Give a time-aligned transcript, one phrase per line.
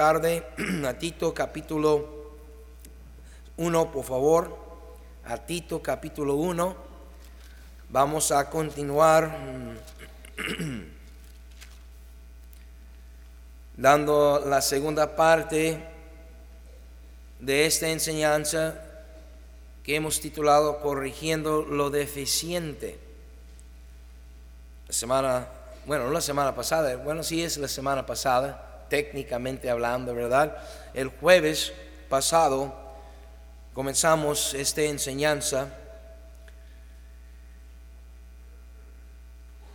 [0.00, 0.46] tarde
[0.88, 2.08] a Tito capítulo
[3.58, 4.56] 1, por favor.
[5.26, 6.74] A Tito capítulo 1.
[7.90, 9.36] Vamos a continuar
[13.76, 15.84] dando la segunda parte
[17.38, 18.80] de esta enseñanza
[19.84, 22.98] que hemos titulado Corrigiendo lo deficiente.
[24.88, 25.46] La semana,
[25.84, 30.58] bueno, no la semana pasada, bueno, sí es la semana pasada, técnicamente hablando, ¿verdad?
[30.92, 31.72] El jueves
[32.10, 32.74] pasado
[33.72, 35.68] comenzamos esta enseñanza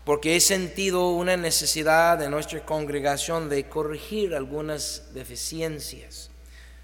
[0.03, 6.29] porque he sentido una necesidad de nuestra congregación de corregir algunas deficiencias.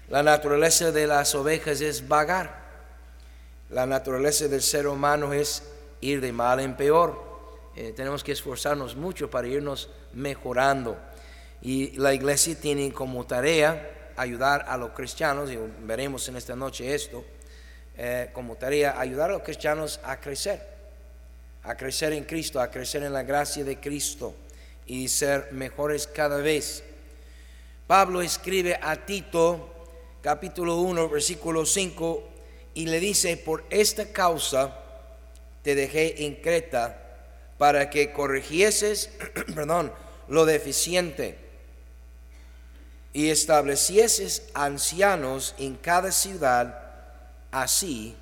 [0.08, 2.60] La naturaleza de las ovejas es vagar.
[3.70, 5.62] La naturaleza del ser humano es
[6.00, 7.32] ir de mal en peor.
[7.76, 10.98] Eh, tenemos que esforzarnos mucho para irnos mejorando.
[11.62, 16.92] Y la iglesia tiene como tarea ayudar a los cristianos, y veremos en esta noche
[16.92, 17.24] esto,
[17.96, 20.60] eh, como tarea ayudar a los cristianos a crecer,
[21.62, 24.34] a crecer en Cristo, a crecer en la gracia de Cristo
[24.86, 26.82] y ser mejores cada vez.
[27.86, 29.68] Pablo escribe a Tito,
[30.20, 32.28] capítulo 1, versículo 5,
[32.74, 34.78] y le dice, por esta causa
[35.62, 36.98] te dejé en Creta
[37.56, 39.10] para que corrigieses,
[39.54, 39.92] perdón,
[40.28, 41.41] lo deficiente
[43.12, 46.78] y establecieses ancianos en cada ciudad,
[47.50, 48.16] así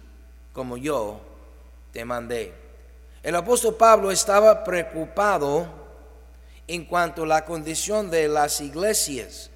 [0.52, 1.20] como yo
[1.92, 2.52] te mandé.
[3.22, 5.66] El apóstol Pablo estaba preocupado
[6.66, 9.50] en cuanto a la condición de las iglesias.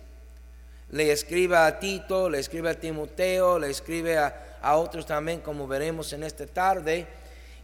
[0.90, 6.12] Le escribe a Tito, le escribe a Timoteo, le escribe a, otros también, como veremos
[6.12, 7.06] en esta tarde,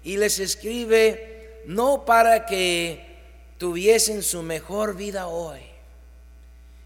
[0.02, 3.18] y les escribe no para que
[3.58, 5.60] tuviesen su mejor vida hoy,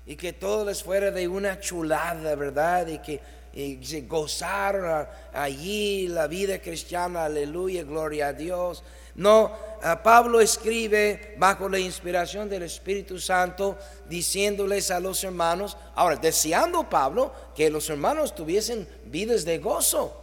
[0.06, 2.86] y que todo les fuera de una chulada, ¿verdad?
[2.86, 3.20] Y que
[3.56, 8.82] y gozar allí la vida cristiana, aleluya, gloria a Dios.
[9.14, 9.52] No,
[10.02, 13.78] Pablo escribe bajo la inspiración del Espíritu Santo,
[14.08, 20.20] diciéndoles a los hermanos, ahora deseando Pablo que los hermanos tuviesen vidas de gozo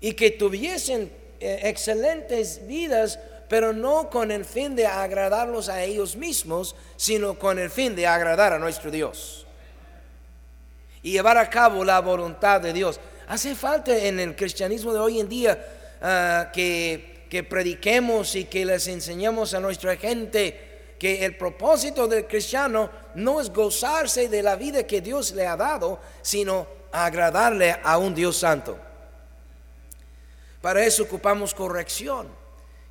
[0.00, 6.14] y que tuviesen eh, excelentes vidas, pero no con el fin de agradarlos a ellos
[6.14, 9.44] mismos, sino con el fin de agradar a nuestro Dios
[11.02, 13.00] y llevar a cabo la voluntad de Dios.
[13.26, 15.66] Hace falta en el cristianismo de hoy en día
[16.00, 22.28] ah, que, que prediquemos y que les enseñemos a nuestra gente que el propósito del
[22.28, 27.98] cristiano no es gozarse de la vida que Dios le ha dado, sino agradarle a
[27.98, 28.78] un Dios santo.
[30.60, 32.39] Para eso ocupamos corrección.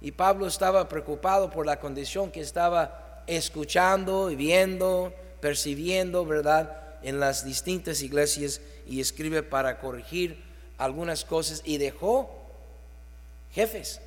[0.01, 6.77] Y Pablo estaba preocupado por la condición que estaba escuchando y viendo, percibiendo, ¿verdad?
[7.03, 10.41] En las distintas iglesias y escribe para corregir
[10.77, 12.29] algunas cosas y dejó
[13.51, 14.01] jefes,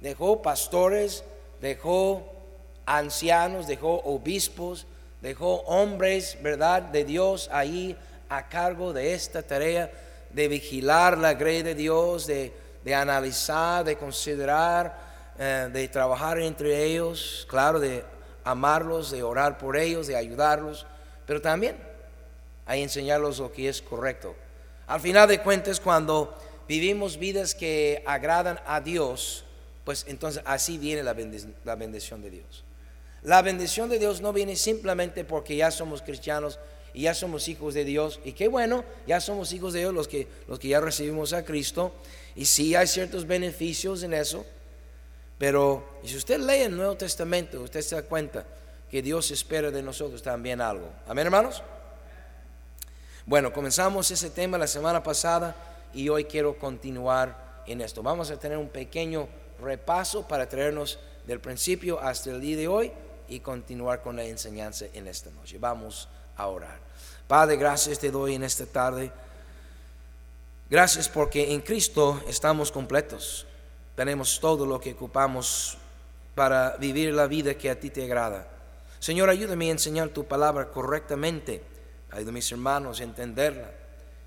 [0.00, 1.24] dejó pastores,
[1.60, 2.32] dejó
[2.86, 4.86] ancianos, dejó obispos,
[5.20, 7.96] dejó hombres, ¿verdad?, de Dios ahí
[8.28, 9.90] a cargo de esta tarea
[10.30, 12.52] de vigilar la grey de Dios, de,
[12.90, 18.04] analizar, de considerar, eh, de trabajar entre ellos, claro, de
[18.44, 20.86] amarlos, de orar por ellos, de ayudarlos,
[21.26, 21.76] pero también
[22.66, 24.34] a enseñarlos lo que es correcto.
[24.86, 26.36] Al final de cuentas, cuando
[26.68, 29.44] vivimos vidas que agradan a Dios,
[29.84, 32.64] pues entonces así viene la bendición, de Dios.
[33.22, 36.58] La bendición de Dios no viene simplemente porque ya somos cristianos
[36.94, 38.20] y ya somos hijos de Dios.
[38.24, 41.44] Y qué bueno, ya somos hijos de Dios los que, los que ya recibimos a
[41.44, 41.92] Cristo.
[42.34, 44.44] Y sí hay ciertos beneficios en eso.
[45.38, 48.46] Pero si usted lee el Nuevo Testamento, usted se da cuenta
[48.90, 50.88] que Dios espera de nosotros también algo.
[51.06, 51.62] Amén, hermanos.
[53.26, 55.54] Bueno, comenzamos ese tema la semana pasada
[55.94, 58.02] y hoy quiero continuar en esto.
[58.02, 59.28] Vamos a tener un pequeño
[59.60, 62.92] repaso para traernos del principio hasta el día de hoy
[63.28, 65.58] y continuar con la enseñanza en esta noche.
[65.58, 66.78] Vamos a orar.
[67.26, 69.10] Padre, gracias te doy en esta tarde.
[70.72, 73.46] Gracias porque en Cristo estamos completos.
[73.94, 75.76] Tenemos todo lo que ocupamos
[76.34, 78.48] para vivir la vida que a ti te agrada.
[78.98, 81.62] Señor, ayúdame a enseñar tu palabra correctamente.
[82.10, 83.70] Ayúdame a mis hermanos a entenderla.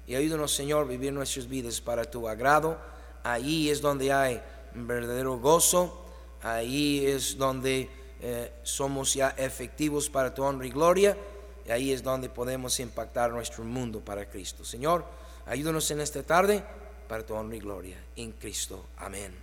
[0.06, 2.78] Y ayúdanos, Señor, a vivir nuestras vidas para tu agrado.
[3.24, 4.40] Ahí es donde hay
[4.76, 6.06] verdadero gozo.
[6.44, 7.90] Ahí es donde
[8.22, 11.18] eh, somos ya efectivos para tu honra y gloria.
[11.66, 14.64] Y ahí es donde podemos impactar nuestro mundo para Cristo.
[14.64, 16.64] Señor, ayúdanos en esta tarde
[17.08, 18.86] para tu honra y gloria en Cristo.
[18.98, 19.34] Amén.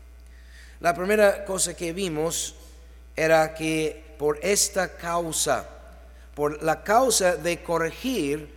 [0.81, 2.55] La primera cosa que vimos
[3.15, 5.69] era que por esta causa
[6.35, 8.49] por la causa de corregir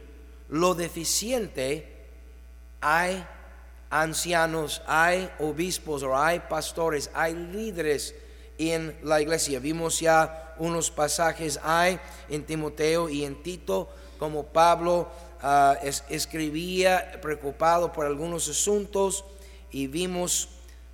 [0.50, 1.92] lo deficiente,
[2.82, 3.26] hay
[3.90, 8.16] ancianos, hay obispos o hay pastores, hay líderes
[8.58, 9.60] en la iglesia.
[9.60, 12.00] Vimos ya unos pasajes hay
[12.30, 15.10] en Timoteo y en Tito, como Pablo
[15.46, 15.78] ah,
[16.10, 19.24] escribía preocupado por algunos asuntos
[19.72, 20.50] y vimos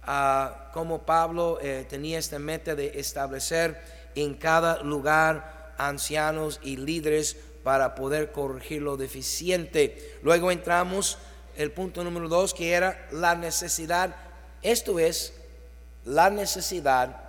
[0.07, 3.79] uh, cómo Pablo eh, tenía esta meta de establecer
[4.15, 10.17] en cada lugar ancianos y líderes para poder corregir lo deficiente.
[10.23, 11.17] Luego entramos
[11.55, 14.15] el punto número dos, que era la necesidad.
[14.61, 15.33] Esto es
[16.05, 17.21] la necesidad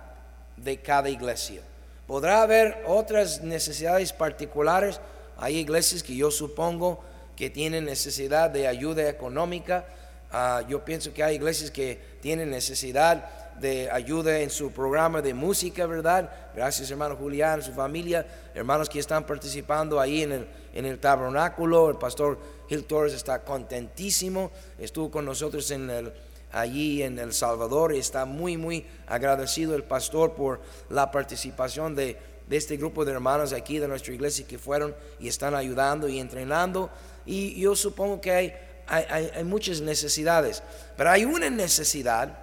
[0.57, 1.61] de cada iglesia.
[2.07, 4.99] Podrá haber otras necesidades particulares.
[5.37, 7.03] Hay iglesias que yo supongo
[7.35, 9.85] que tienen necesidad de ayuda económica.
[10.31, 15.33] Ah, yo pienso que hay iglesias que tienen necesidad de ayuda en su programa de
[15.33, 16.29] música, ¿verdad?
[16.55, 21.89] Gracias hermano Julián, su familia, hermanos que están participando ahí en el, en el tabernáculo.
[21.89, 26.13] El pastor Gil Torres está contentísimo, estuvo con nosotros en el,
[26.51, 32.17] allí en El Salvador y está muy, muy agradecido el pastor por la participación de,
[32.47, 36.19] de este grupo de hermanos aquí de nuestra iglesia que fueron y están ayudando y
[36.19, 36.89] entrenando.
[37.25, 38.53] Y yo supongo que hay,
[38.87, 40.61] hay, hay muchas necesidades,
[40.97, 42.37] pero hay una necesidad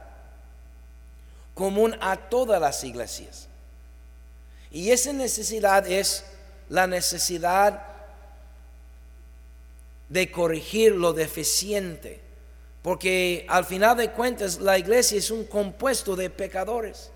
[1.55, 3.49] común a todas las iglesias.
[4.71, 6.25] Y esa necesidad es
[6.69, 7.87] la necesidad
[10.09, 12.21] de corregir lo deficiente.
[12.83, 17.11] Porque al final de cuentas la iglesia es un compuesto de pecadores.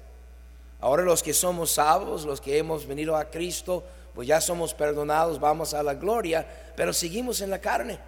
[0.81, 3.85] Ahora los que somos salvos, los que hemos venido a Cristo,
[4.15, 6.47] pues ya somos perdonados, vamos a la gloria,
[6.77, 7.99] pero seguimos en la carne.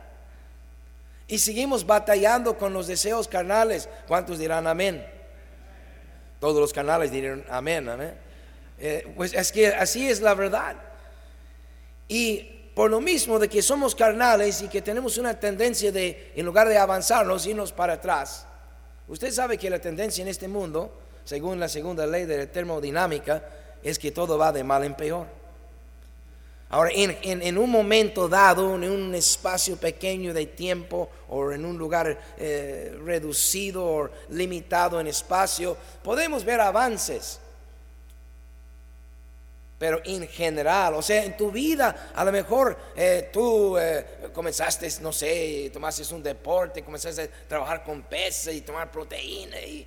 [1.28, 3.88] Y seguimos batallando con los deseos carnales.
[4.06, 5.04] ¿Cuántos dirán amén?
[6.38, 8.14] Todos los canales dirán amén, amén.
[8.78, 10.76] Eh, pues es que así es la verdad.
[12.06, 16.46] Y por lo mismo de que somos carnales y que tenemos una tendencia de, en
[16.46, 18.46] lugar de avanzarnos, irnos para atrás.
[19.08, 20.92] Usted sabe que la tendencia en este mundo,
[21.24, 23.42] según la segunda ley de la termodinámica,
[23.82, 25.45] es que todo va de mal en peor.
[26.68, 32.18] Ahora, en, un momento dado, en un espacio pequeño de tiempo o en un lugar
[32.36, 37.38] eh, reducido o limitado en espacio, podemos ver avances.
[39.78, 44.88] Pero en general, o sea, en tu vida, a lo mejor eh, tú eh, comenzaste,
[45.02, 49.86] no sé, tomaste un deporte, comenzaste a trabajar con peces y tomar proteína, y,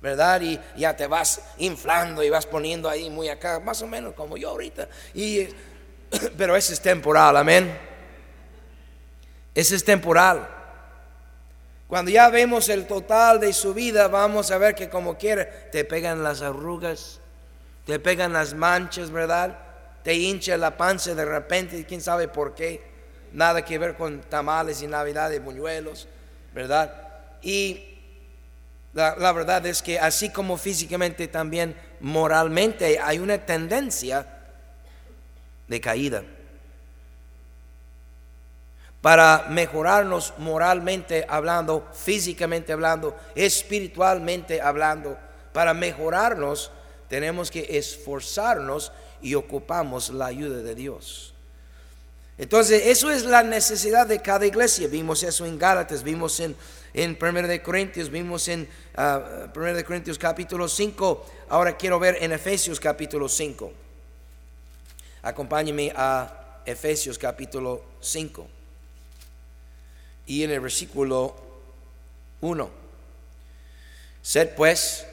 [0.00, 0.42] ¿verdad?
[0.42, 4.36] Y ya te vas inflando y vas poniendo ahí muy acá, más o menos como
[4.36, 4.88] yo ahorita.
[5.14, 5.48] Y
[6.36, 7.76] pero ese es temporal, amén.
[9.54, 10.48] Ese es temporal.
[11.86, 15.84] Cuando ya vemos el total de su vida, vamos a ver que como quiera, te
[15.84, 17.20] pegan las arrugas,
[17.84, 19.58] te pegan las manchas, ¿verdad?
[20.04, 22.88] Te hincha la panza de repente, quién sabe por qué.
[23.32, 26.06] Nada que ver con tamales y navidad de buñuelos,
[26.54, 26.92] ¿verdad?
[27.42, 27.98] Y
[28.92, 34.39] la, la verdad es que así como físicamente, también moralmente hay una tendencia
[35.70, 36.24] de caída.
[39.00, 45.16] Para mejorarnos moralmente hablando, físicamente hablando, espiritualmente hablando,
[45.52, 46.72] para mejorarnos
[47.08, 51.34] tenemos que esforzarnos y ocupamos la ayuda de Dios.
[52.36, 54.88] Entonces, eso es la necesidad de cada iglesia.
[54.88, 56.56] Vimos eso en Gálatas, vimos en,
[56.94, 61.26] en 1 de Corintios, vimos en 1 ah, de Corintios capítulo 5.
[61.48, 63.89] Ahora quiero ver en Efesios capítulo 5.
[65.22, 68.46] Acompáñeme a Efesios capítulo 5
[70.26, 71.36] y en el versículo
[72.40, 72.70] 1.
[74.22, 75.06] Sed pues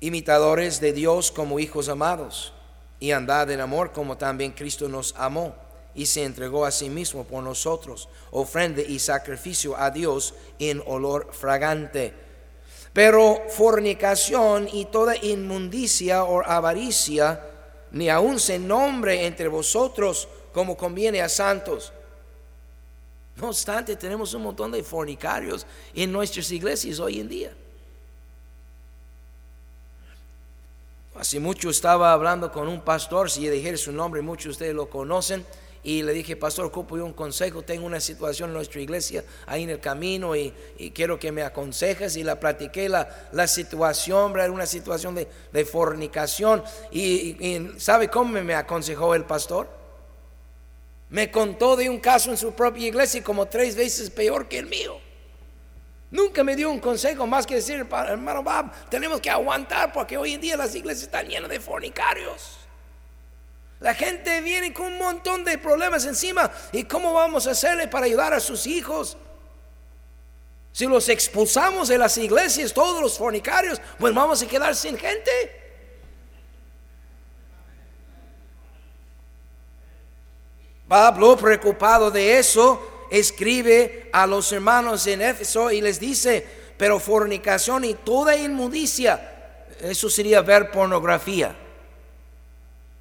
[0.00, 2.52] imitadores de Dios como hijos amados
[2.98, 5.54] y andad en amor como también Cristo nos amó
[5.94, 11.32] y se entregó a sí mismo por nosotros, ofrenda y sacrificio a Dios en olor
[11.32, 12.12] fragante.
[12.92, 17.51] Pero fornicación y toda inmundicia o avaricia,
[17.92, 21.92] ni aun se nombre entre vosotros como conviene a santos.
[23.36, 27.52] No obstante, tenemos un montón de fornicarios en nuestras iglesias hoy en día.
[31.14, 34.88] Hace mucho estaba hablando con un pastor, si dije su nombre, muchos de ustedes lo
[34.88, 35.44] conocen
[35.84, 39.64] y le dije, pastor, ocupo yo un consejo, tengo una situación en nuestra iglesia ahí
[39.64, 40.52] en el camino y,
[40.94, 46.62] quiero que me aconsejes y la platiqué la, situación, era una situación de, fornicación
[46.92, 49.68] y, ¿sabe cómo me aconsejó el pastor?
[51.08, 54.66] Me contó de un caso en su propia iglesia como tres veces peor que el
[54.66, 54.98] mío.
[56.10, 60.34] Nunca me dio un consejo más que decir, hermano Bob, tenemos que aguantar porque hoy
[60.34, 62.61] en día las iglesias están llenas de fornicarios.
[63.82, 66.50] La gente viene con un montón de problemas encima.
[66.70, 69.16] ¿Y cómo vamos a hacerle para ayudar a sus hijos?
[70.70, 75.30] Si los expulsamos de las iglesias, todos los fornicarios, pues vamos a quedar sin gente.
[80.86, 86.46] Pablo, preocupado de eso, escribe a los hermanos en Éfeso y les dice,
[86.78, 91.56] pero fornicación y toda inmundicia, eso sería ver pornografía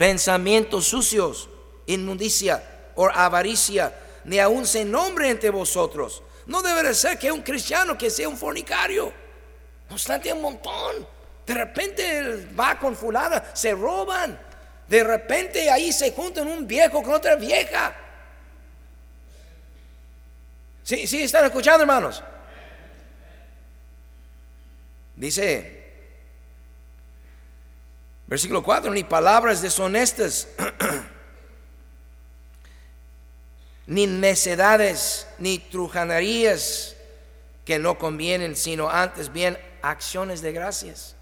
[0.01, 1.48] pensamientos sucios,
[1.86, 2.63] inmundicia
[2.96, 3.93] o avaricia,
[4.24, 6.24] ni aún se nombre entre vosotros.
[6.48, 9.13] No debe ser que un cristiano que sea un fornicario.
[9.88, 11.08] Bastante un montón.
[11.46, 14.39] De repente va con fulana, se roban.
[14.88, 17.96] De repente ahí se juntan un viejo con otra vieja.
[20.81, 22.24] Sí, sí, están escuchando, hermanos.
[25.15, 25.80] Dice
[28.31, 30.47] Versículo 4, ni palabras deshonestas,
[33.88, 36.95] ni necedades, ni trujanerías
[37.65, 41.17] que no convienen, sino antes bien acciones de gracias.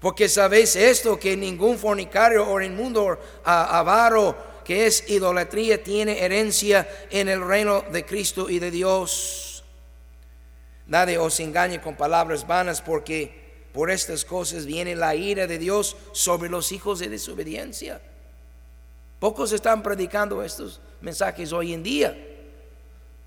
[0.00, 7.28] Porque sabéis esto, que ningún fornicario o inmundo avaro que es idolatría tiene herencia en
[7.28, 9.62] el reino de Cristo y de Dios.
[10.88, 13.39] Nadie os engañe con palabras vanas porque
[13.72, 18.00] por estas cosas viene la ira de Dios sobre los hijos de desobediencia.
[19.18, 22.26] Pocos están predicando estos mensajes hoy en día.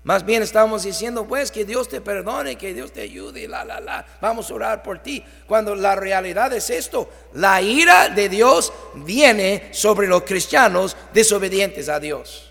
[0.02, 3.80] Más bien estamos diciendo, pues, que Dios te perdone, que Dios te ayude, la, la,
[3.80, 4.04] la.
[4.20, 5.24] Vamos a orar por ti.
[5.46, 12.00] Cuando la realidad es esto, la ira de Dios viene sobre los cristianos desobedientes a
[12.00, 12.50] Dios.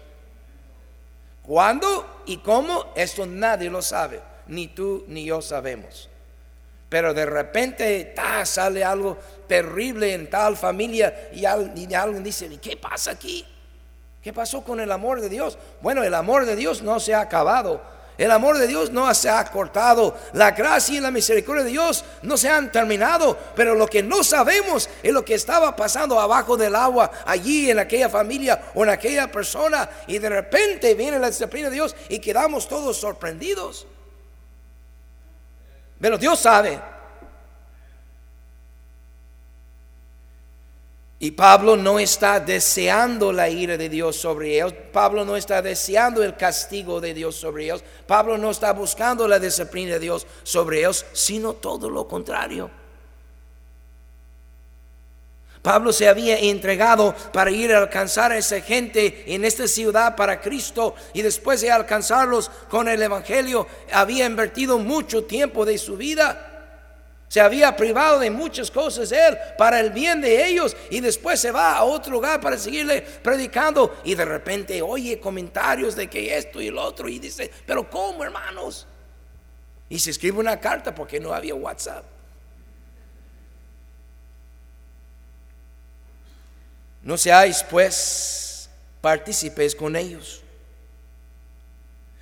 [1.43, 2.91] ¿Cuándo y cómo?
[2.95, 6.09] Esto nadie lo sabe, ni tú ni yo sabemos
[6.93, 8.13] pero de repente
[8.45, 13.43] sale algo terrible en tal familia y, alguien dice, ¿y qué pasa aquí?
[14.21, 15.57] ¿Qué pasó con el amor de Dios?
[15.81, 17.81] Bueno, el amor de Dios no se ha acabado.
[18.15, 20.15] El amor de Dios no se ha cortado.
[20.33, 23.35] La gracia y la misericordia de Dios no se han terminado.
[23.55, 27.79] Pero lo que no sabemos es lo que estaba pasando abajo del agua, allí en
[27.79, 29.89] aquella familia o en aquella persona.
[30.05, 33.88] Y de repente viene la disciplina de Dios y quedamos todos sorprendidos.
[36.00, 36.79] Pero Dios sabe.
[41.19, 44.73] Y Pablo no está deseando la ira de Dios sobre ellos.
[44.91, 47.81] Pablo no está deseando el castigo de Dios sobre ellos.
[48.05, 52.82] Pablo no está buscando la disciplina de Dios sobre ellos, sino todo lo contrario.
[55.63, 60.41] Pablo se había entregado para ir a alcanzar a esa gente en esta ciudad para
[60.41, 66.50] Cristo y después de alcanzarlos con el Evangelio había invertido mucho tiempo de su vida.
[67.29, 71.51] Se había privado de muchas cosas él para el bien de ellos y después se
[71.51, 76.60] va a otro lugar para seguirle predicando y de repente oye comentarios de que esto
[76.60, 78.86] y lo otro y dice, pero ¿cómo hermanos?
[79.88, 82.12] Y se escribe una carta porque no había WhatsApp.
[87.03, 88.69] No seáis pues
[89.01, 90.41] partícipes con ellos.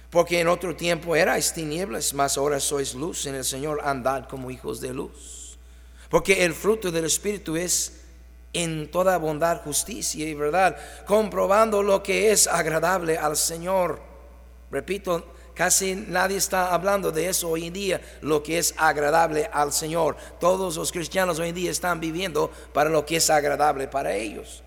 [0.10, 4.52] Porque en otro tiempo erais tinieblas, mas ahora sois luz en el Señor, andad como
[4.52, 5.58] hijos de luz.
[6.10, 8.02] Porque el fruto del Espíritu es
[8.52, 14.02] en toda bondad, justicia y verdad, comprobando lo que es agradable al Señor.
[14.72, 19.72] Repito, casi nadie está hablando de eso hoy en día, lo que es agradable al
[19.72, 20.18] Señor.
[20.40, 24.64] Todos los cristianos hoy en día están viviendo para lo que es agradable para ellos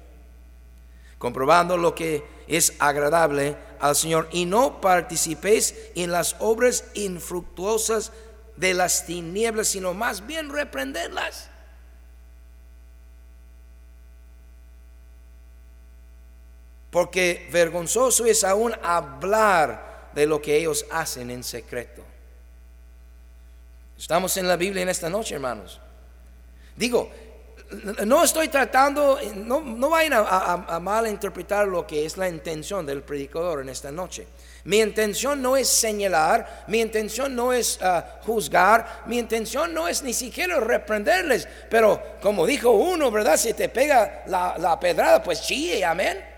[1.25, 8.12] comprobando lo que es agradable al Señor y no participéis en las obras infructuosas
[8.57, 11.49] de las tinieblas, sino más bien reprenderlas.
[16.90, 22.04] Porque vergonzoso es aún hablar de lo que ellos hacen en secreto.
[23.97, 25.81] Estamos en la Biblia en esta noche, hermanos.
[26.76, 27.11] Digo,
[28.04, 33.61] no estoy tratando, no, no vayan a, malinterpretar lo que es la intención del predicador
[33.61, 34.26] en esta noche.
[34.64, 40.02] Mi intención no es señalar, mi intención no es ah, juzgar, mi intención no es
[40.02, 43.37] ni siquiera reprenderles, pero como dijo uno, ¿verdad?
[43.37, 46.33] Si te pega la, la pedrada, pues chille, amén.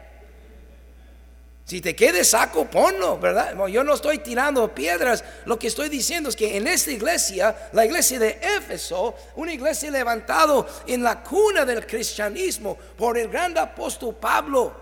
[1.67, 3.57] Si te quedes saco, ponlo, ¿verdad?
[3.67, 5.25] Yo no estoy tirando piedras.
[5.47, 9.91] Lo que estoy diciendo es que en esta iglesia, la iglesia de Éfeso, una iglesia
[9.91, 14.73] levantado en la cuna del cristianismo por el gran apóstol Pablo,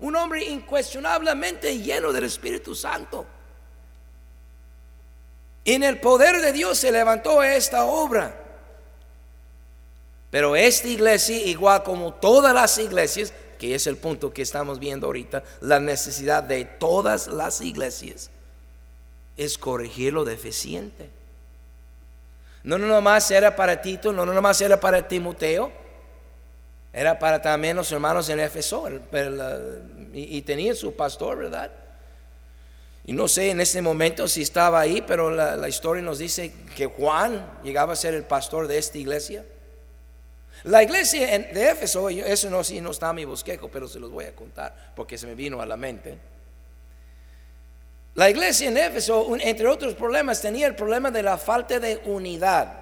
[0.00, 3.24] un hombre incuestionablemente lleno del Espíritu Santo.
[5.64, 8.34] En el poder de Dios se levantó esta obra.
[10.30, 15.06] Pero esta iglesia, igual como todas las iglesias, que es el punto que estamos viendo
[15.06, 18.30] ahorita, la necesidad de todas las iglesias
[19.36, 21.10] es corregir lo deficiente.
[22.62, 25.72] No, no nomás era para Tito, no, no nomás era para Timoteo,
[26.92, 28.88] era para también los hermanos en Éfeso,
[30.12, 31.70] y, y tenía su pastor, ¿verdad?
[33.08, 36.84] Y no sé en ese momento si estaba ahí, pero la, historia nos dice que
[36.84, 39.46] Juan llegaba a ser el pastor de esta iglesia.
[40.64, 44.10] La iglesia de Éfeso, eso no, sí, no está en mi bosquejo, pero se los
[44.10, 46.18] voy a contar porque se me vino a la mente.
[48.14, 52.80] La iglesia en Éfeso, entre otros problemas, tenía el problema de la falta de unidad.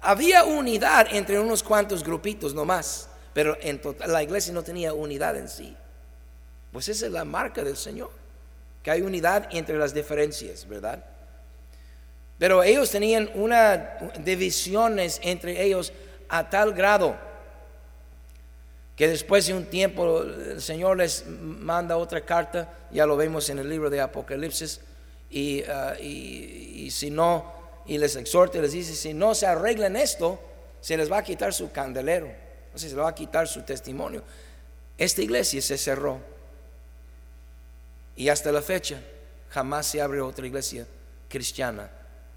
[0.00, 5.36] Había unidad entre unos cuantos grupitos nomás, pero en total, la iglesia no tenía unidad
[5.36, 5.76] en sí.
[6.72, 8.22] Pues esa es la marca del Señor
[8.82, 11.04] que hay unidad entre las diferencias, ¿verdad?
[12.38, 15.92] Pero ellos tenían una divisiones entre ellos
[16.32, 17.14] a tal grado
[18.96, 23.58] que después de un tiempo el Señor les manda otra carta, ya lo vemos en
[23.58, 24.80] el libro de Apocalipsis,
[25.30, 27.52] y, uh, y, si no,
[27.86, 30.40] y les exhorta y les dice, si no se arreglan esto,
[30.80, 32.32] se les va a quitar su candelero,
[32.74, 34.22] o sea, se les va a quitar su testimonio.
[34.96, 36.18] Esta iglesia se cerró
[38.16, 39.00] y hasta la fecha
[39.50, 40.86] jamás se abre otra iglesia
[41.28, 41.90] cristiana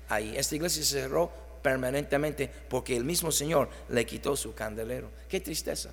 [0.10, 0.36] ahí.
[0.36, 5.10] Esta iglesia se cerró permanentemente porque el mismo Señor le quitó su candelero.
[5.28, 5.90] Qué tristeza.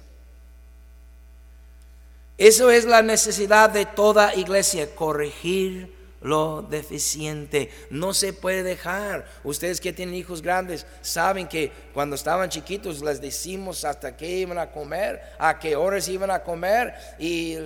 [2.37, 7.71] Eso es la necesidad de toda iglesia, corregir lo deficiente.
[7.89, 9.25] No se puede dejar.
[9.45, 14.59] Ustedes que tienen hijos grandes saben que cuando estaban chiquitos les decimos hasta qué iban
[14.59, 17.57] a comer, a qué horas iban a comer y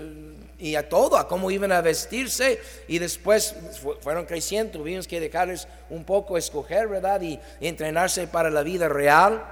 [0.59, 3.55] y a todo, a cómo iban a vestirse y después
[4.01, 7.21] fueron creciendo, tuvimos que dejarles un poco escoger, ¿verdad?
[7.21, 9.45] Y entrenarse para la vida real.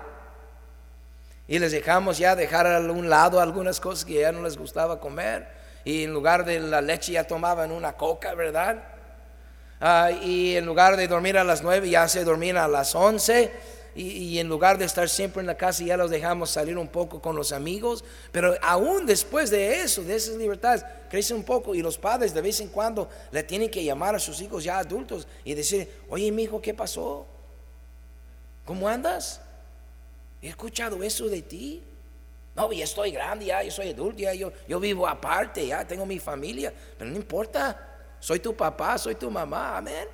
[1.46, 4.98] Y les dejamos ya dejar a un lado algunas cosas que ya no les gustaba
[4.98, 5.46] comer.
[5.84, 8.82] Y en lugar de la leche ya tomaban una coca, ¿verdad?
[9.80, 13.52] Ah, y en lugar de dormir a las nueve ya se dormían a las once
[13.94, 17.20] y, en lugar de estar siempre en la casa ya los dejamos salir un poco
[17.20, 21.82] con los amigos, pero aún después de eso, de esas libertades, crecen un poco y
[21.82, 25.28] los padres de vez en cuando le tienen que llamar a sus hijos ya adultos
[25.44, 27.26] y decir, oye mi hijo, ¿qué pasó?
[28.64, 29.40] ¿Cómo andas?
[30.42, 31.82] He escuchado eso de ti.
[32.56, 36.06] No, ya estoy grande, ya yo soy adulto, ya yo, yo vivo aparte, ya tengo
[36.06, 40.08] mi familia, pero no importa, soy tu papá, soy tu mamá, amén.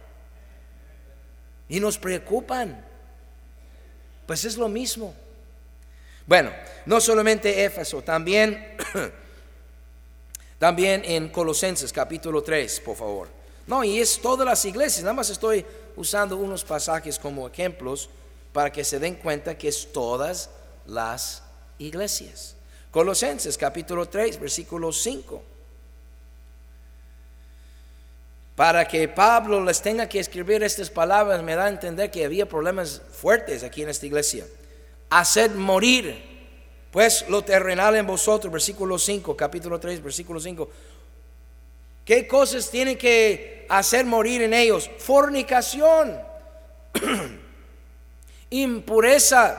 [1.69, 2.90] Y nos preocupan.
[4.27, 5.15] Pues es lo mismo.
[6.27, 6.53] Bueno,
[6.87, 8.77] no solamente Éfeso, también,
[10.59, 13.29] también en Colosenses capítulo 3, por favor.
[13.67, 15.65] No, y es todas las iglesias, nada más estoy
[15.97, 18.11] usando unos pasajes como ejemplos
[18.53, 20.51] para que se den cuenta que es todas
[20.87, 21.43] las
[21.79, 22.57] iglesias.
[22.91, 25.43] Colosenses capítulo 3, versículo 5.
[28.61, 32.47] Para que Pablo les tenga que escribir estas palabras, me da a entender que había
[32.47, 34.45] problemas fuertes aquí en esta iglesia.
[35.09, 36.23] Haced morir,
[36.91, 40.69] pues lo terrenal en vosotros, versículo 5, capítulo 3, versículo 5.
[42.05, 44.91] ¿Qué cosas tienen que hacer morir en ellos?
[44.99, 46.21] Fornicación,
[48.51, 49.59] impureza,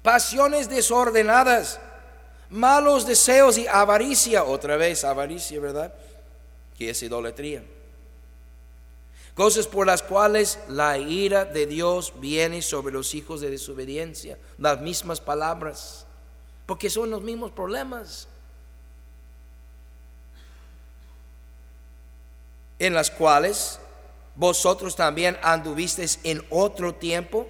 [0.00, 1.78] pasiones desordenadas,
[2.48, 5.92] malos deseos y avaricia, otra vez avaricia, ¿verdad?
[6.82, 7.62] Que es idolatría.
[9.34, 14.36] Cosas por las cuales la ira de Dios viene sobre los hijos de desobediencia.
[14.58, 16.06] Las mismas palabras.
[16.66, 18.26] Porque son los mismos problemas.
[22.80, 23.78] En las cuales
[24.34, 27.46] vosotros también anduvisteis en otro tiempo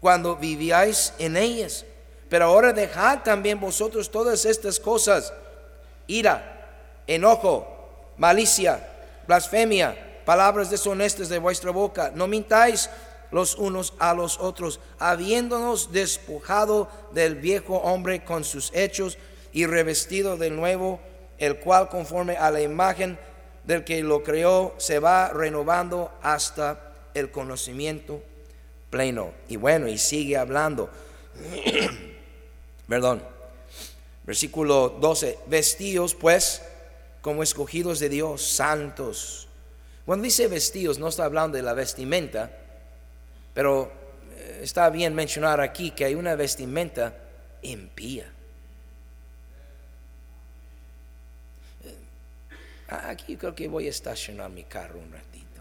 [0.00, 1.84] cuando vivíais en ellas.
[2.28, 5.32] Pero ahora dejad también vosotros todas estas cosas.
[6.08, 6.68] Ira,
[7.06, 7.76] enojo,
[8.20, 8.86] malicia,
[9.26, 12.12] blasfemia, palabras deshonestas de vuestra boca.
[12.14, 12.90] No mintáis
[13.32, 19.16] los unos a los otros, habiéndonos despojado del viejo hombre con sus hechos
[19.52, 21.00] y revestido del nuevo,
[21.38, 23.18] el cual conforme a la imagen
[23.64, 28.22] del que lo creó se va renovando hasta el conocimiento
[28.90, 29.32] pleno.
[29.48, 30.90] Y bueno, y sigue hablando.
[32.86, 33.22] Perdón.
[34.24, 35.38] Versículo 12.
[35.46, 36.62] Vestidos pues
[37.20, 39.48] como escogidos de Dios, santos.
[40.06, 42.50] Cuando dice vestidos, no está hablando de la vestimenta,
[43.54, 43.92] pero
[44.32, 47.14] eh, está bien mencionar aquí que hay una vestimenta
[47.62, 48.26] impía.
[51.84, 51.94] Eh,
[52.88, 55.60] aquí creo que voy a estacionar mi carro un ratito.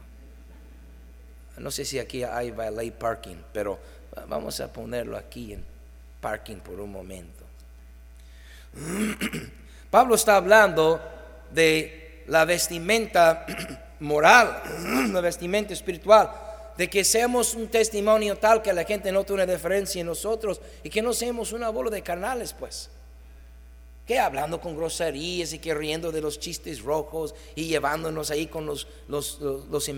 [1.58, 3.78] No sé si aquí hay valet parking, pero
[4.28, 5.66] vamos a ponerlo aquí en
[6.22, 7.44] parking por un momento.
[9.92, 11.19] Pablo está hablando
[11.52, 13.46] de la vestimenta
[14.00, 14.62] moral,
[15.12, 16.32] la vestimenta espiritual,
[16.78, 20.90] de que seamos un testimonio tal que la gente note una diferencia en nosotros y
[20.90, 22.90] que no seamos una bola de carnales, pues.
[24.08, 28.66] Que hablando con groserías y que riendo de los chistes rojos y llevándonos ahí con
[28.66, 29.90] los, los, los.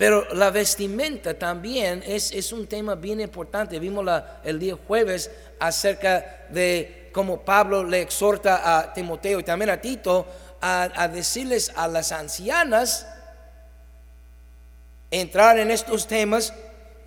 [0.00, 3.78] Pero la vestimenta también es, es, un tema bien importante.
[3.78, 9.68] Vimos la, el día jueves acerca de cómo Pablo le exhorta a Timoteo y también
[9.68, 10.26] a Tito
[10.62, 13.06] a, decirles a las ancianas
[15.10, 16.54] entrar en estos temas,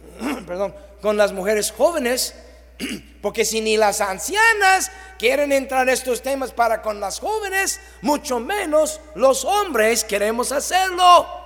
[0.45, 2.36] perdón, con las mujeres jóvenes,
[3.23, 8.39] porque si ni las ancianas quieren entrar en estos temas para con las jóvenes, mucho
[8.39, 11.42] menos los hombres queremos hacerlo.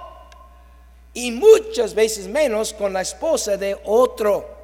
[1.17, 4.55] Y muchas veces menos con la esposa de otro.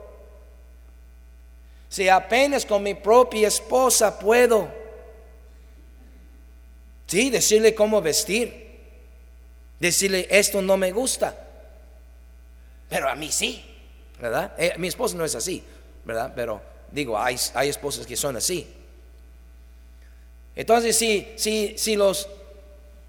[1.89, 4.83] Si apenas con mi propia esposa puedo
[7.13, 8.79] Sí, decirle cómo vestir.
[9.79, 11.37] Decirle, esto no me gusta.
[12.89, 13.63] Pero a mí sí,
[14.19, 14.53] ¿verdad?
[14.57, 15.63] Eh, mi esposa no es así,
[16.05, 16.33] ¿verdad?
[16.35, 16.59] Pero
[16.91, 18.67] digo, hay, hay esposas que son así.
[20.55, 22.27] Entonces, si, si, si, los,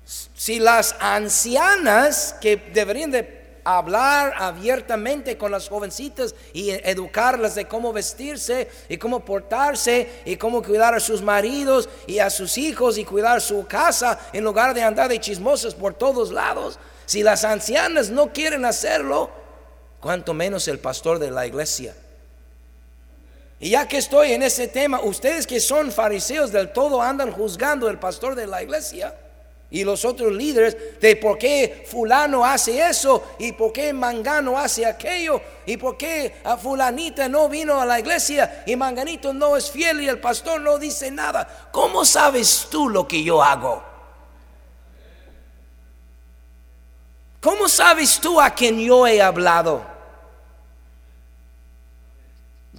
[0.05, 7.93] si las ancianas que deberían de hablar abiertamente con las jovencitas y educarlas de cómo
[7.93, 13.05] vestirse y cómo portarse y cómo cuidar a sus maridos y a sus hijos y
[13.05, 16.79] cuidar su casa en lugar de andar de chismosas por todos lados.
[17.07, 19.31] Si las ancianas no quieren hacerlo,
[20.01, 21.95] cuanto menos el pastor de la iglesia.
[23.61, 27.89] Y ya que estoy en ese tema, ustedes que son fariseos del todo andan juzgando
[27.89, 29.15] el pastor de la iglesia
[29.75, 34.87] y los otros líderes de por qué fulano hace eso y por qué mangano hace
[34.87, 39.69] aquello y por qué a fulanita no vino a la iglesia y manganito no es
[39.69, 41.69] fiel y el pastor no dice nada.
[41.73, 43.83] ¿Cómo sabes tú lo que yo hago?
[47.41, 49.85] ¿Cómo sabes tú a quien yo he hablado?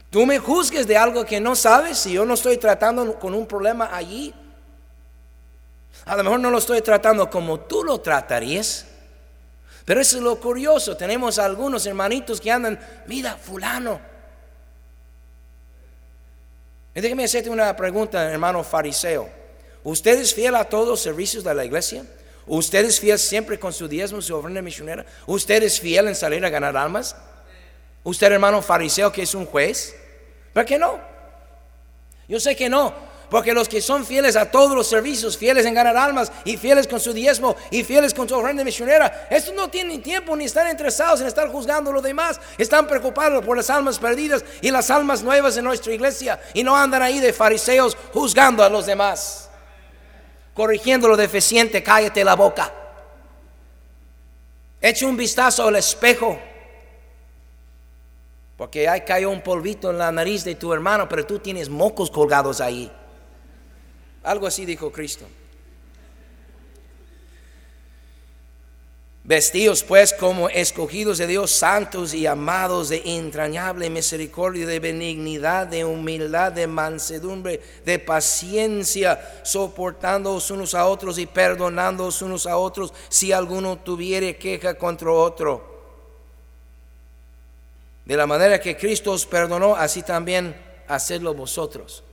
[0.09, 3.45] Tú me juzgues de algo que no sabes si yo no estoy tratando con un
[3.45, 4.33] problema allí.
[6.05, 8.85] A lo mejor no lo estoy tratando como tú lo tratarías.
[9.85, 10.97] Pero eso es lo curioso.
[10.97, 13.99] Tenemos algunos hermanitos que andan, mira, fulano.
[16.93, 19.29] Y déjeme hacerte una pregunta, hermano fariseo.
[19.83, 22.05] ¿Usted es fiel a todos los servicios de la iglesia?
[22.47, 25.05] ¿Usted es fiel siempre con su diezmo, su ofrenda misionera?
[25.27, 27.15] ¿Usted es fiel en salir a ganar almas?
[28.03, 29.95] ¿Usted, hermano fariseo, que es un juez?
[30.53, 30.99] ¿Por qué no?
[32.27, 32.93] Yo sé que no,
[33.29, 36.87] porque los que son fieles a todos los servicios, fieles en ganar almas y fieles
[36.87, 40.69] con su diezmo y fieles con su ofrenda misionera, estos no tienen tiempo ni están
[40.69, 42.39] interesados en estar juzgando a los demás.
[42.57, 46.75] Están preocupados por las almas perdidas y las almas nuevas en nuestra iglesia y no
[46.75, 49.49] andan ahí de fariseos juzgando a los demás.
[50.53, 52.71] Corrigiendo lo deficiente, cállate la boca.
[54.79, 56.39] Echa un vistazo al espejo.
[58.55, 62.09] Porque ahí cayó un polvito en la nariz de tu hermano, pero tú tienes mocos
[62.09, 62.91] colgados ahí.
[64.25, 65.25] Algo así dijo Cristo.
[69.23, 75.83] Vestidos pues como escogidos de Dios, santos y amados de entrañable misericordia, de benignidad, de
[75.83, 83.31] humildad, de mansedumbre, de paciencia, soportándoos unos a otros y perdonándoos unos a otros si
[83.31, 85.73] alguno tuviere queja contra otro.
[88.05, 90.55] De la manera que Cristo os perdonó, así también
[90.87, 92.03] hacedlo vosotros.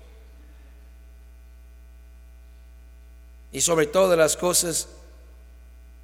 [3.53, 4.89] Y sobre todas las cosas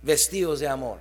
[0.03, 0.99] vestidos de amor,